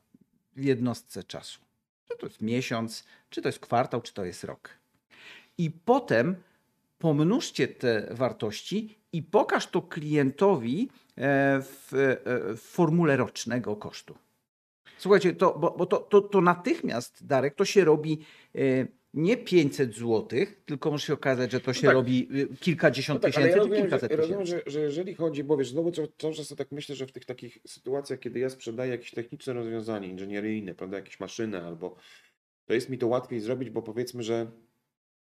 w 0.56 0.64
jednostce 0.64 1.24
czasu. 1.24 1.60
Czy 2.10 2.18
to 2.18 2.26
jest 2.26 2.42
miesiąc, 2.42 3.04
czy 3.30 3.42
to 3.42 3.50
jest 3.50 3.60
kwartał, 3.60 4.02
czy 4.02 4.14
to 4.14 4.26
jest 4.26 4.44
rok. 4.44 4.70
I 5.58 5.72
potem 5.72 6.36
pomnóżcie 7.00 7.68
te 7.68 8.08
wartości 8.12 8.98
i 9.14 9.24
pokaż 9.24 9.68
to 9.68 9.82
klientowi 9.82 10.90
e, 10.90 11.62
w, 11.62 11.94
e, 11.94 12.56
w 12.56 12.62
formule 12.62 13.18
rocznego 13.18 13.76
kosztu. 13.76 14.18
Słuchajcie, 14.98 15.34
to, 15.34 15.60
bo, 15.60 15.72
bo 15.72 15.86
to, 15.86 15.98
to, 15.98 16.22
to 16.22 16.42
natychmiast, 16.42 17.26
Darek, 17.26 17.56
to 17.56 17.66
się 17.66 17.86
robi 17.86 18.26
e, 18.56 18.60
nie 19.14 19.38
500 19.38 19.96
zł, 19.96 20.28
tylko 20.66 20.92
może 20.92 21.06
się 21.08 21.14
okazać, 21.14 21.52
że 21.52 21.60
to 21.60 21.74
się 21.74 21.88
tak. 21.88 21.94
robi 21.94 22.30
e, 22.52 22.56
kilkadziesiąt 22.58 23.18
No 23.18 23.22
tak, 23.22 23.32
tysięcy, 23.32 23.50
ja 23.50 23.54
czy 23.54 23.60
rozumiem, 23.60 23.82
kilkaset 23.82 24.12
że, 24.12 24.18
rozumiem 24.18 24.44
tysięcy. 24.44 24.64
że, 24.66 24.72
że 24.72 24.80
jeżeli 24.80 25.16
chodzi, 25.16 25.44
bo 25.44 25.58
wiesz, 25.58 25.70
znowu 25.70 25.92
cały, 25.92 26.34
czas 26.34 26.56
tak 26.58 26.72
myślę, 26.72 26.96
że 26.96 27.08
w 27.08 27.12
tych 27.12 27.26
takich 27.26 27.58
sytuacjach, 27.68 28.20
kiedy 28.20 28.40
ja 28.40 28.50
sprzedaję 28.50 28.92
jakieś 28.92 29.12
techniczne 29.12 29.54
rozwiązanie 29.54 30.08
inżynieryjne, 30.08 30.76
prawda, 30.76 30.98
jakieś 30.98 31.20
maszyny 31.20 31.64
albo 31.64 31.96
to 32.66 32.74
jest 32.74 32.90
mi 32.90 32.98
to 32.98 33.08
łatwiej 33.08 33.40
zrobić, 33.40 33.70
bo 33.70 33.82
powiedzmy, 33.82 34.24
że 34.24 34.52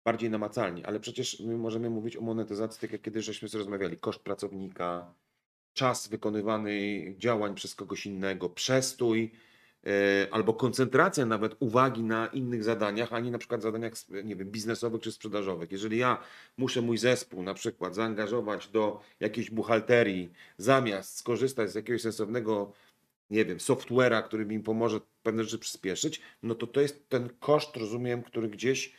bardziej 0.06 0.30
namacalnie, 0.30 0.88
ale 0.88 1.00
przecież 1.00 1.40
my 1.40 1.58
możemy 1.58 1.90
mówić 1.90 2.18
o 2.18 2.22
monetyzacji, 2.22 2.82
tak 2.82 2.92
jak 2.92 3.02
kiedyś 3.02 3.26
żeśmy 3.26 3.48
rozmawiali, 3.54 3.98
koszt 3.98 4.20
pracownika, 4.20 5.14
czas 5.74 6.08
wykonywanych 6.08 7.18
działań 7.18 7.56
przez 7.56 7.76
kogoś 7.76 8.06
innego, 8.06 8.50
przestój, 8.50 9.32
albo 10.32 10.54
koncentracja 10.54 11.26
nawet 11.26 11.56
uwagi 11.60 12.04
na 12.04 12.28
innych 12.28 12.64
zadaniach, 12.64 13.14
a 13.14 13.20
nie 13.20 13.32
na 13.32 13.38
przykład 13.38 13.62
zadaniach 13.62 13.94
nie 14.24 14.36
wiem, 14.36 14.52
biznesowych 14.52 15.02
czy 15.02 15.12
sprzedażowych. 15.12 15.72
Jeżeli 15.72 15.98
ja 15.98 16.18
muszę 16.58 16.82
mój 16.82 16.98
zespół 16.98 17.44
na 17.44 17.54
przykład 17.54 17.96
zaangażować 17.96 18.68
do 18.68 19.00
jakiejś 19.20 19.50
buchalterii, 19.50 20.32
zamiast 20.58 21.18
skorzystać 21.18 21.72
z 21.72 21.76
jakiegoś 21.76 22.02
sensownego, 22.02 22.74
nie 23.30 23.46
wiem, 23.46 23.58
software'a, 23.58 24.24
który 24.24 24.46
mi 24.46 24.60
pomoże 24.60 25.00
pewne 25.24 25.44
rzeczy 25.44 25.60
przyspieszyć, 25.60 26.22
no 26.44 26.56
to 26.56 26.68
to 26.68 26.82
jest 26.82 27.10
ten 27.10 27.30
koszt, 27.40 27.78
rozumiem, 27.78 28.24
który 28.24 28.50
gdzieś 28.50 28.94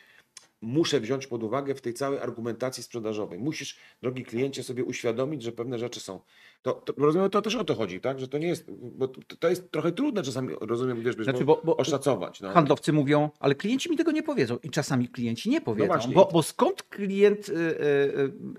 muszę 0.63 0.99
wziąć 0.99 1.27
pod 1.27 1.43
uwagę 1.43 1.75
w 1.75 1.81
tej 1.81 1.93
całej 1.93 2.19
argumentacji 2.19 2.83
sprzedażowej. 2.83 3.39
Musisz, 3.39 3.77
drogi 4.01 4.23
kliencie, 4.23 4.63
sobie 4.63 4.83
uświadomić, 4.83 5.43
że 5.43 5.51
pewne 5.51 5.79
rzeczy 5.79 5.99
są. 5.99 6.19
To, 6.61 6.73
to 6.73 6.93
rozumiem, 6.97 7.29
to 7.29 7.41
też 7.41 7.55
o 7.55 7.63
to 7.63 7.75
chodzi, 7.75 8.01
tak? 8.01 8.19
Że 8.19 8.27
to 8.27 8.37
nie 8.37 8.47
jest, 8.47 8.71
bo 8.71 9.07
to, 9.07 9.35
to 9.39 9.49
jest 9.49 9.71
trochę 9.71 9.91
trudne 9.91 10.23
czasami, 10.23 10.55
rozumiem, 10.61 11.01
wiesz, 11.01 11.15
Znaczy, 11.15 11.45
bo, 11.45 11.61
bo- 11.63 11.77
oszacować. 11.77 12.41
No. 12.41 12.49
Handlowcy 12.49 12.93
mówią, 12.93 13.29
ale 13.39 13.55
klienci 13.55 13.89
mi 13.89 13.97
tego 13.97 14.11
nie 14.11 14.23
powiedzą 14.23 14.57
i 14.63 14.69
czasami 14.69 15.07
klienci 15.07 15.49
nie 15.49 15.61
powiedzą, 15.61 15.87
właśnie. 15.87 16.13
bo, 16.13 16.29
bo 16.33 16.43
skąd 16.43 16.83
klient, 16.83 17.49
y, 17.49 17.53
y, 17.53 17.57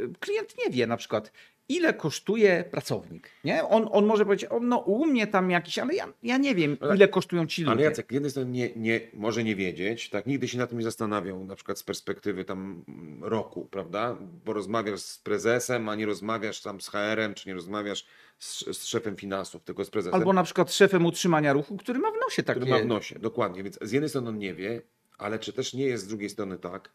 y, 0.02 0.12
klient 0.20 0.54
nie 0.64 0.72
wie 0.72 0.86
na 0.86 0.96
przykład, 0.96 1.32
ile 1.68 1.94
kosztuje 1.94 2.64
pracownik, 2.70 3.30
nie? 3.44 3.64
On, 3.64 3.88
on 3.92 4.06
może 4.06 4.24
powiedzieć, 4.24 4.50
o, 4.50 4.60
no 4.60 4.78
u 4.78 5.06
mnie 5.06 5.26
tam 5.26 5.50
jakiś, 5.50 5.78
ale 5.78 5.94
ja, 5.94 6.12
ja 6.22 6.38
nie 6.38 6.54
wiem, 6.54 6.76
Ale- 6.80 6.96
ile 6.96 7.08
kosztują 7.08 7.46
ci 7.46 7.64
Ale 7.64 7.74
ludzie. 7.74 7.84
Jacek, 7.84 8.06
z 8.10 8.12
jednej 8.12 8.30
strony 8.30 8.50
nie, 8.50 8.70
nie, 8.76 9.00
może 9.12 9.44
nie 9.44 9.56
wiedzieć, 9.56 10.10
tak, 10.10 10.26
nigdy 10.26 10.48
się 10.48 10.58
nad 10.58 10.70
tym 10.70 10.78
nie 10.78 10.84
zastanawiał, 10.84 11.44
na 11.44 11.56
przykład 11.56 11.78
z 11.78 11.82
perspektywy 11.82 12.44
tam 12.44 12.84
mm, 12.88 13.24
roku, 13.24 13.68
prawda, 13.70 14.16
bo 14.44 14.52
rozmawiasz 14.52 15.00
z 15.00 15.18
prezesem, 15.18 15.88
a 15.88 15.94
nie 15.94 16.06
rozmawiasz 16.06 16.62
tam 16.62 16.80
z 16.80 16.88
HR-em, 16.88 17.34
czy 17.34 17.48
nie 17.48 17.54
rozmawiasz 17.54 18.06
z, 18.38 18.78
z 18.78 18.84
szefem 18.84 19.16
finansów, 19.16 19.64
tylko 19.64 19.84
z 19.84 19.90
prezesem, 19.90 20.20
Albo 20.20 20.32
na 20.32 20.42
przykład 20.42 20.70
z 20.70 20.74
szefem 20.74 21.06
utrzymania 21.06 21.52
ruchu, 21.52 21.76
który 21.76 21.98
ma 21.98 22.10
w 22.10 22.20
nosie 22.20 22.42
takie... 22.42 22.60
który 22.60 22.72
ma 22.72 22.82
w 22.82 22.86
nosie, 22.86 23.18
dokładnie, 23.18 23.62
więc 23.62 23.78
z 23.82 23.92
jednej 23.92 24.08
strony 24.08 24.28
on 24.28 24.38
nie 24.38 24.54
wie, 24.54 24.82
ale 25.18 25.38
czy 25.38 25.52
też 25.52 25.74
nie 25.74 25.84
jest 25.84 26.04
z 26.04 26.08
drugiej 26.08 26.30
strony 26.30 26.58
tak, 26.58 26.92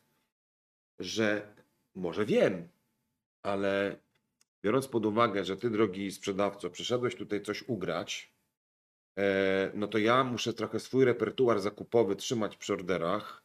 że 1.00 1.54
może 1.96 2.26
wiem, 2.26 2.68
ale 3.44 3.96
biorąc 4.64 4.88
pod 4.88 5.06
uwagę, 5.06 5.46
że 5.46 5.58
ty, 5.58 5.70
drogi 5.70 6.12
sprzedawco, 6.12 6.70
przyszedłeś 6.70 7.16
tutaj 7.16 7.42
coś 7.42 7.64
ugrać, 7.68 8.34
e, 9.18 9.72
no 9.74 9.88
to 9.88 9.98
ja 9.98 10.24
muszę 10.24 10.54
trochę 10.54 10.80
swój 10.80 11.06
repertuar 11.06 11.60
zakupowy 11.60 12.16
trzymać 12.16 12.58
przy 12.58 12.74
orderach. 12.74 13.44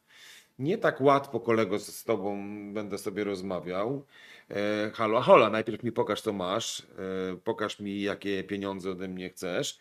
Nie 0.59 0.77
tak 0.77 1.01
łatwo, 1.01 1.39
kolego, 1.39 1.79
z 1.79 2.03
tobą 2.03 2.43
będę 2.73 2.97
sobie 2.97 3.23
rozmawiał. 3.23 4.05
E, 4.51 4.91
halo, 4.93 5.21
hola, 5.21 5.49
najpierw 5.49 5.83
mi 5.83 5.91
pokaż, 5.91 6.21
co 6.21 6.33
masz, 6.33 6.79
e, 6.79 7.37
pokaż 7.43 7.79
mi, 7.79 8.01
jakie 8.01 8.43
pieniądze 8.43 8.91
ode 8.91 9.07
mnie 9.07 9.29
chcesz, 9.29 9.79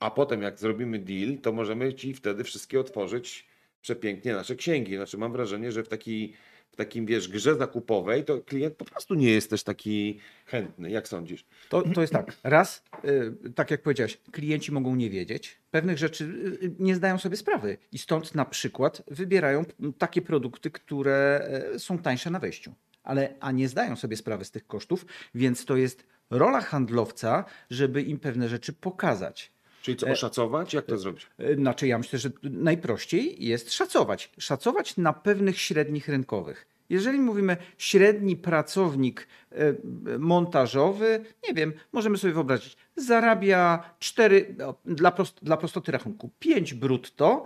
a 0.00 0.10
potem, 0.10 0.42
jak 0.42 0.58
zrobimy 0.58 0.98
deal, 0.98 1.38
to 1.38 1.52
możemy 1.52 1.94
ci 1.94 2.14
wtedy 2.14 2.44
wszystkie 2.44 2.80
otworzyć 2.80 3.46
przepięknie 3.80 4.32
nasze 4.32 4.56
księgi. 4.56 4.96
Znaczy, 4.96 5.18
mam 5.18 5.32
wrażenie, 5.32 5.72
że 5.72 5.82
w, 5.82 5.88
taki, 5.88 6.34
w 6.76 6.78
takim, 6.78 7.06
wiesz, 7.06 7.28
grze 7.28 7.54
zakupowej, 7.54 8.24
to 8.24 8.40
klient 8.40 8.74
po 8.74 8.84
prostu 8.84 9.14
nie 9.14 9.30
jest 9.30 9.50
też 9.50 9.62
taki 9.62 10.18
chętny. 10.46 10.90
Jak 10.90 11.08
sądzisz? 11.08 11.44
To, 11.68 11.82
to 11.82 12.00
jest 12.00 12.12
tak. 12.12 12.32
Raz, 12.44 12.84
y, 13.04 13.52
tak 13.54 13.70
jak 13.70 13.82
powiedziałeś, 13.82 14.18
klienci 14.32 14.72
mogą 14.72 14.96
nie 14.96 15.10
wiedzieć. 15.10 15.58
Pewnych 15.70 15.98
rzeczy 15.98 16.24
y, 16.24 16.74
nie 16.78 16.94
zdają 16.94 17.18
sobie 17.18 17.36
sprawy. 17.36 17.78
I 17.92 17.98
stąd 17.98 18.34
na 18.34 18.44
przykład 18.44 19.02
wybierają 19.08 19.64
takie 19.98 20.22
produkty, 20.22 20.70
które 20.70 21.48
y, 21.74 21.78
są 21.78 21.98
tańsze 21.98 22.30
na 22.30 22.38
wejściu. 22.38 22.74
Ale, 23.02 23.34
a 23.40 23.52
nie 23.52 23.68
zdają 23.68 23.96
sobie 23.96 24.16
sprawy 24.16 24.44
z 24.44 24.50
tych 24.50 24.66
kosztów, 24.66 25.06
więc 25.34 25.64
to 25.64 25.76
jest 25.76 26.06
rola 26.30 26.60
handlowca, 26.60 27.44
żeby 27.70 28.02
im 28.02 28.18
pewne 28.18 28.48
rzeczy 28.48 28.72
pokazać. 28.72 29.52
Czyli 29.86 29.96
co, 29.96 30.06
oszacować? 30.06 30.74
Jak 30.74 30.86
to 30.86 30.98
zrobić? 30.98 31.26
Y, 31.40 31.54
Znaczy, 31.54 31.86
ja 31.86 31.98
myślę, 31.98 32.18
że 32.18 32.30
najprościej 32.42 33.44
jest 33.44 33.72
szacować. 33.72 34.32
Szacować 34.38 34.96
na 34.96 35.12
pewnych 35.12 35.60
średnich 35.60 36.08
rynkowych. 36.08 36.66
Jeżeli 36.90 37.18
mówimy 37.18 37.56
średni 37.78 38.36
pracownik 38.36 39.26
montażowy, 40.18 41.24
nie 41.48 41.54
wiem, 41.54 41.72
możemy 41.92 42.18
sobie 42.18 42.32
wyobrazić, 42.32 42.76
zarabia 42.96 43.90
4, 43.98 44.54
no, 44.58 44.74
dla, 44.84 45.12
prost, 45.12 45.38
dla 45.42 45.56
prostoty 45.56 45.92
rachunku, 45.92 46.30
5 46.38 46.74
brutto 46.74 47.44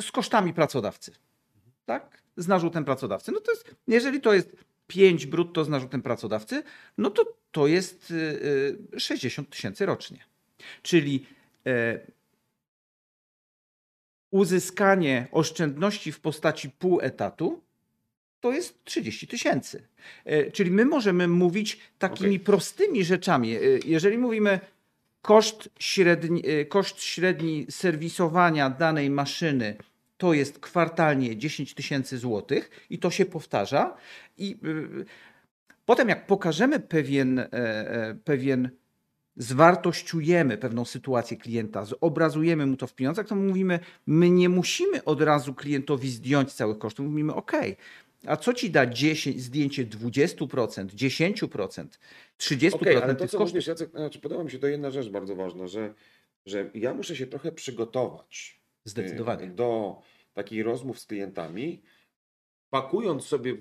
z 0.00 0.12
kosztami 0.12 0.54
pracodawcy. 0.54 1.12
Tak? 1.86 2.22
Z 2.36 2.48
narzutem 2.48 2.84
pracodawcy. 2.84 3.32
No 3.32 3.40
to 3.40 3.50
jest, 3.50 3.74
jeżeli 3.88 4.20
to 4.20 4.32
jest 4.34 4.56
5 4.86 5.26
brutto 5.26 5.64
z 5.64 5.68
narzutem 5.68 6.02
pracodawcy, 6.02 6.62
no 6.98 7.10
to 7.10 7.36
to 7.50 7.66
jest 7.66 8.10
y, 8.10 8.14
y, 8.94 9.00
60 9.00 9.50
tysięcy 9.50 9.86
rocznie. 9.86 10.18
Czyli 10.82 11.26
e, 11.26 11.41
uzyskanie 14.30 15.26
oszczędności 15.32 16.12
w 16.12 16.20
postaci 16.20 16.70
pół 16.70 17.00
etatu 17.00 17.62
to 18.40 18.52
jest 18.52 18.84
30 18.84 19.26
tysięcy. 19.26 19.82
E, 20.24 20.50
Czyli 20.50 20.70
my 20.70 20.84
możemy 20.84 21.28
mówić 21.28 21.78
takimi 21.98 22.30
Okej. 22.30 22.40
prostymi 22.40 23.04
rzeczami. 23.04 23.56
E, 23.56 23.60
Jeżeli 23.84 24.18
mówimy 24.18 24.60
koszt 25.22 25.68
średni, 25.78 26.42
e, 26.46 26.64
koszt 26.64 27.02
średni 27.02 27.66
serwisowania 27.70 28.70
danej 28.70 29.10
maszyny 29.10 29.76
to 30.18 30.34
jest 30.34 30.58
kwartalnie 30.58 31.36
10 31.36 31.74
tysięcy 31.74 32.18
złotych 32.18 32.70
i 32.90 32.98
to 32.98 33.10
się 33.10 33.26
powtarza. 33.26 33.96
I 34.38 34.56
potem 35.86 36.08
jak 36.08 36.26
pokażemy 36.26 36.80
pewien, 36.80 37.38
e, 37.38 37.48
e, 37.52 38.14
pewien 38.24 38.70
zwartościujemy 39.36 40.58
pewną 40.58 40.84
sytuację 40.84 41.36
klienta, 41.36 41.84
zobrazujemy 41.84 42.66
mu 42.66 42.76
to 42.76 42.86
w 42.86 42.94
pieniądzach, 42.94 43.26
to 43.26 43.34
mówimy, 43.36 43.80
my 44.06 44.30
nie 44.30 44.48
musimy 44.48 45.04
od 45.04 45.22
razu 45.22 45.54
klientowi 45.54 46.10
zdjąć 46.10 46.52
całych 46.52 46.78
kosztów. 46.78 47.06
Mówimy, 47.06 47.34
OK, 47.34 47.52
a 48.26 48.36
co 48.36 48.54
ci 48.54 48.70
da 48.70 48.86
10, 48.86 49.42
zdjęcie 49.42 49.86
20%, 49.86 50.46
10%, 50.86 51.86
30% 52.40 52.74
Okej, 52.74 52.96
ale 52.96 53.14
to 53.14 53.28
co 53.28 53.38
kosztów? 53.38 53.54
mówisz, 53.54 53.66
Jacek, 53.66 53.90
znaczy 53.90 54.18
podoba 54.18 54.44
mi 54.44 54.50
się 54.50 54.58
to 54.58 54.66
jedna 54.66 54.90
rzecz 54.90 55.08
bardzo 55.08 55.36
ważna, 55.36 55.66
że, 55.66 55.94
że 56.46 56.70
ja 56.74 56.94
muszę 56.94 57.16
się 57.16 57.26
trochę 57.26 57.52
przygotować 57.52 58.60
y, 58.86 58.90
Zdecydowanie. 58.90 59.46
do 59.46 60.00
takich 60.32 60.64
rozmów 60.64 61.00
z 61.00 61.06
klientami, 61.06 61.82
pakując 62.70 63.24
sobie, 63.24 63.56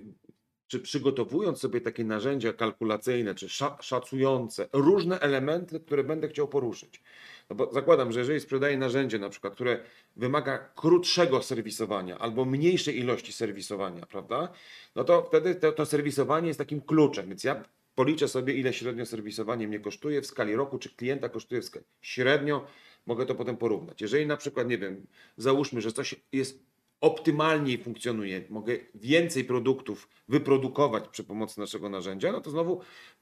czy 0.72 0.80
przygotowując 0.80 1.60
sobie 1.60 1.82
takie 1.82 2.04
narzędzia 2.04 2.54
kalkulacyjne, 2.54 3.36
czy 3.36 3.50
sza, 3.50 3.78
szacujące 3.82 4.68
różne 4.74 5.20
elementy, 5.20 5.80
które 5.80 6.04
będę 6.04 6.28
chciał 6.28 6.48
poruszyć. 6.48 7.02
No 7.50 7.56
bo 7.56 7.74
zakładam, 7.74 8.12
że 8.12 8.20
jeżeli 8.20 8.40
sprzedaję 8.40 8.78
narzędzie 8.78 9.20
na 9.20 9.30
przykład, 9.30 9.54
które 9.54 9.80
wymaga 10.16 10.58
krótszego 10.58 11.42
serwisowania 11.42 12.18
albo 12.18 12.46
mniejszej 12.46 13.00
ilości 13.00 13.34
serwisowania, 13.34 14.06
prawda? 14.06 14.52
No 14.96 15.04
to 15.04 15.24
wtedy 15.24 15.56
to, 15.56 15.72
to 15.72 15.86
serwisowanie 15.86 16.48
jest 16.48 16.60
takim 16.60 16.82
kluczem, 16.82 17.28
więc 17.28 17.44
ja 17.44 17.64
policzę 17.96 18.28
sobie, 18.28 18.54
ile 18.54 18.74
średnio 18.74 19.06
serwisowanie 19.06 19.68
mnie 19.68 19.80
kosztuje 19.80 20.22
w 20.22 20.26
skali 20.28 20.56
roku, 20.56 20.78
czy 20.80 20.96
klienta 20.96 21.30
kosztuje 21.30 21.62
w 21.62 21.66
skali 21.66 21.86
średnio, 22.02 22.66
mogę 23.06 23.26
to 23.26 23.36
potem 23.36 23.58
porównać. 23.58 24.02
Jeżeli 24.02 24.28
na 24.28 24.38
przykład, 24.38 24.68
nie 24.68 24.78
wiem, 24.78 25.08
załóżmy, 25.38 25.82
że 25.82 25.92
coś 25.92 26.16
jest 26.32 26.71
optymalniej 27.02 27.78
funkcjonuje, 27.78 28.44
mogę 28.50 28.74
więcej 28.96 29.44
produktów 29.44 30.10
wyprodukować 30.28 31.08
przy 31.08 31.24
pomocy 31.24 31.60
naszego 31.60 31.90
narzędzia, 31.90 32.32
no 32.32 32.42
to 32.42 32.50
znowu 32.50 32.82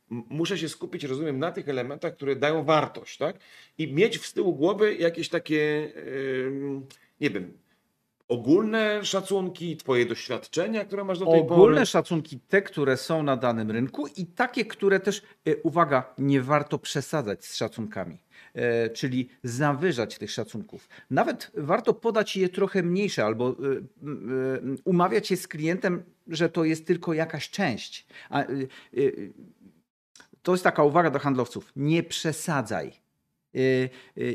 muszę 0.10 0.58
się 0.58 0.70
skupić, 0.70 1.04
rozumiem, 1.04 1.40
na 1.40 1.52
tych 1.52 1.70
elementach, 1.70 2.16
które 2.16 2.36
dają 2.36 2.64
wartość, 2.64 3.18
tak? 3.18 3.40
I 3.78 3.94
mieć 3.94 4.18
w 4.18 4.34
tyłu 4.34 4.56
głowy 4.56 4.96
jakieś 4.96 5.30
takie, 5.30 5.92
ym, 6.48 6.86
nie 7.22 7.30
wiem, 7.30 7.54
ogólne 8.28 9.06
szacunki, 9.06 9.78
twoje 9.78 10.06
doświadczenia, 10.06 10.86
które 10.86 11.04
masz 11.04 11.20
do 11.20 11.26
tej 11.26 11.40
Ogólne 11.40 11.76
pory. 11.76 11.86
szacunki, 11.86 12.40
te, 12.40 12.62
które 12.62 12.98
są 12.98 13.24
na 13.24 13.38
danym 13.38 13.72
rynku 13.72 14.08
i 14.18 14.26
takie, 14.26 14.66
które 14.66 15.00
też, 15.00 15.22
e, 15.46 15.56
uwaga, 15.58 16.14
nie 16.18 16.42
warto 16.42 16.80
przesadzać 16.80 17.46
z 17.46 17.56
szacunkami, 17.56 18.18
czyli 18.94 19.30
zawyżać 19.44 20.18
tych 20.18 20.32
szacunków. 20.32 20.90
Nawet 21.10 21.52
warto 21.58 21.94
podać 21.94 22.38
je 22.38 22.50
trochę 22.50 22.84
mniejsze 22.84 23.26
albo 23.26 23.50
e, 23.50 23.54
e, 23.54 23.82
umawiać 24.86 25.28
się 25.28 25.38
z 25.38 25.48
klientem, 25.48 26.04
że 26.28 26.50
to 26.50 26.64
jest 26.64 26.88
tylko 26.88 27.14
jakaś 27.14 27.50
część. 27.50 28.08
E, 28.32 28.36
e, 28.36 28.46
to 30.44 30.52
jest 30.52 30.64
taka 30.64 30.84
uwaga 30.84 31.10
do 31.10 31.20
handlowców. 31.20 31.72
Nie 31.76 32.04
przesadzaj. 32.04 32.88
E, 33.56 33.60
e, 33.60 33.90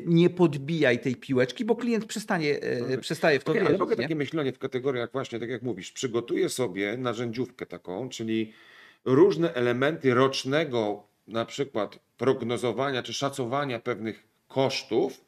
Nie 0.07 0.31
podbijaj 0.31 0.99
tej 0.99 1.17
piłeczki, 1.17 1.65
bo 1.65 1.77
klient 1.77 2.05
przestanie, 2.05 2.63
e, 2.63 2.83
Okej. 2.85 2.99
przestaje 2.99 3.41
w 3.41 3.45
to 3.45 3.53
Okej, 3.53 3.61
ale 3.61 3.71
wierzyć. 3.71 3.81
mogę 3.81 3.97
takie 3.97 4.17
myślenie 4.17 4.53
w 4.53 4.59
kategoriach 4.59 5.13
właśnie, 5.13 5.41
tak 5.41 5.49
jak 5.51 5.63
mówisz, 5.63 5.93
przygotuję 5.93 6.49
sobie 6.49 6.97
narzędziówkę 6.97 7.67
taką, 7.67 8.09
czyli 8.09 8.53
różne 9.05 9.55
elementy 9.55 10.15
rocznego 10.15 11.07
na 11.29 11.45
przykład 11.45 11.99
prognozowania 12.19 13.03
czy 13.03 13.13
szacowania 13.13 13.81
pewnych 13.81 14.25
kosztów, 14.49 15.25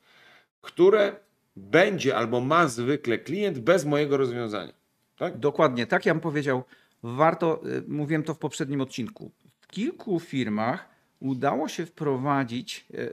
które 0.61 1.17
będzie 1.57 2.17
albo 2.17 2.41
ma 2.41 2.69
zwykle 2.69 3.19
klient 3.19 3.59
bez 3.59 3.85
mojego 3.85 4.17
rozwiązania. 4.17 4.73
Tak? 5.19 5.39
Dokładnie, 5.39 5.87
tak 5.87 6.07
ja 6.07 6.15
bym 6.15 6.21
powiedział. 6.21 6.65
Warto, 7.03 7.61
y, 7.67 7.83
mówiłem 7.89 8.23
to 8.23 8.35
w 8.35 8.39
poprzednim 8.39 8.81
odcinku. 8.81 9.31
W 9.61 9.67
kilku 9.67 10.21
firmach 10.21 10.89
udało 11.21 11.69
się 11.69 11.87
wprowadzić 11.87 12.87
y, 12.91 12.99
y, 12.99 13.13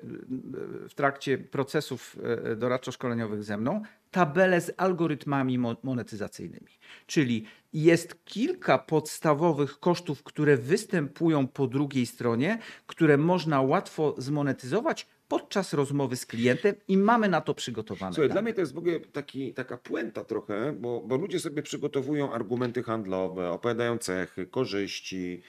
w 0.90 0.94
trakcie 0.96 1.38
procesów 1.38 2.18
doradczo-szkoleniowych 2.56 3.44
ze 3.44 3.58
mną 3.58 3.84
tabelę 4.14 4.62
z 4.62 4.72
algorytmami 4.78 5.58
mo- 5.58 5.78
monetyzacyjnymi. 5.84 6.72
Czyli 7.06 7.46
jest 7.74 8.26
kilka 8.26 8.78
podstawowych 8.78 9.80
kosztów, 9.80 10.24
które 10.24 10.58
występują 10.58 11.48
po 11.48 11.68
drugiej 11.68 12.06
stronie, 12.06 12.60
które 12.88 13.18
można 13.18 13.62
łatwo 13.62 14.16
zmonetyzować 14.18 15.08
podczas 15.28 15.74
rozmowy 15.74 16.16
z 16.16 16.26
klientem 16.26 16.76
i 16.88 16.98
mamy 16.98 17.30
na 17.30 17.42
to 17.42 17.54
przygotowane. 17.54 18.14
Słuchaj, 18.14 18.30
dane. 18.30 18.34
dla 18.36 18.42
mnie 18.42 18.54
to 18.54 18.62
jest 18.62 18.74
w 18.74 18.78
ogóle 18.78 19.00
taki, 19.00 19.54
taka 19.54 19.78
puenta 19.78 20.24
trochę, 20.24 20.74
bo, 20.74 21.02
bo 21.06 21.18
ludzie 21.18 21.40
sobie 21.40 21.62
przygotowują 21.64 22.34
argumenty 22.34 22.84
handlowe, 22.84 23.50
opowiadają 23.50 23.98
cechy, 23.98 24.46
korzyści, 24.48 25.42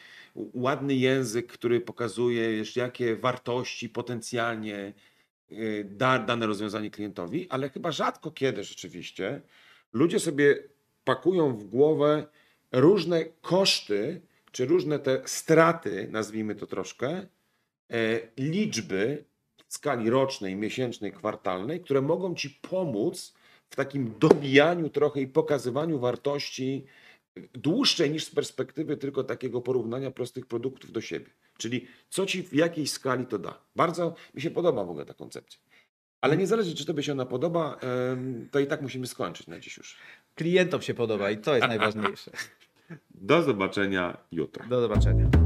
ładny 0.55 0.95
język, 0.95 1.53
który 1.53 1.81
pokazuje, 1.81 2.57
wiesz, 2.57 2.77
jakie 2.77 3.17
wartości 3.17 3.89
potencjalnie 3.89 4.93
da 5.85 6.19
dane 6.19 6.47
rozwiązanie 6.47 6.91
klientowi, 6.91 7.47
ale 7.51 7.69
chyba 7.69 7.93
rzadko 7.93 8.31
kiedy 8.31 8.65
rzeczywiście 8.65 9.43
ludzie 9.93 10.21
sobie 10.21 10.59
pakują 11.05 11.57
w 11.57 11.65
głowę 11.65 12.27
różne 12.73 13.25
koszty, 13.25 14.21
czy 14.53 14.67
różne 14.67 14.99
te 14.99 15.23
straty, 15.25 16.09
nazwijmy 16.11 16.55
to 16.55 16.67
troszkę, 16.67 17.09
e, 17.09 17.27
liczby 18.39 19.25
w 19.67 19.75
skali 19.75 20.11
rocznej, 20.11 20.57
miesięcznej, 20.57 21.13
kwartalnej, 21.13 21.81
które 21.81 22.03
mogą 22.03 22.35
ci 22.35 22.51
pomóc 22.51 23.35
w 23.71 23.77
takim 23.77 24.15
dobijaniu 24.19 24.91
trochę 24.91 25.21
i 25.21 25.27
pokazywaniu 25.27 25.99
wartości 25.99 26.87
dłuższej 27.55 28.11
niż 28.11 28.25
z 28.25 28.31
perspektywy 28.31 28.97
tylko 28.97 29.25
takiego 29.25 29.61
porównania 29.61 30.11
prostych 30.11 30.47
produktów 30.47 30.93
do 30.93 31.01
siebie. 31.01 31.31
Czyli 31.59 31.87
co 32.11 32.27
ci 32.27 32.43
w 32.43 32.53
jakiej 32.53 32.87
skali 32.87 33.27
to 33.27 33.39
da. 33.39 33.59
Bardzo 33.77 34.15
mi 34.35 34.41
się 34.43 34.51
podoba 34.51 34.85
w 34.85 34.91
ogóle 34.91 35.07
ta 35.07 35.15
koncepcja. 35.15 35.61
Ale 36.21 36.37
niezależnie, 36.37 36.75
czy 36.75 36.87
tobie 36.87 37.03
się 37.03 37.13
ona 37.13 37.27
podoba, 37.27 37.79
to 38.51 38.61
i 38.61 38.67
tak 38.67 38.83
musimy 38.83 39.07
skończyć 39.07 39.47
na 39.47 39.61
dziś 39.61 39.77
już. 39.77 39.97
Klientom 40.35 40.83
się 40.83 40.95
podoba 40.95 41.31
i 41.31 41.39
to 41.39 41.57
jest 41.57 41.69
najważniejsze. 41.75 42.31
Do 43.11 43.43
zobaczenia 43.43 44.17
jutro. 44.33 44.67
Do 44.69 44.81
zobaczenia. 44.81 45.44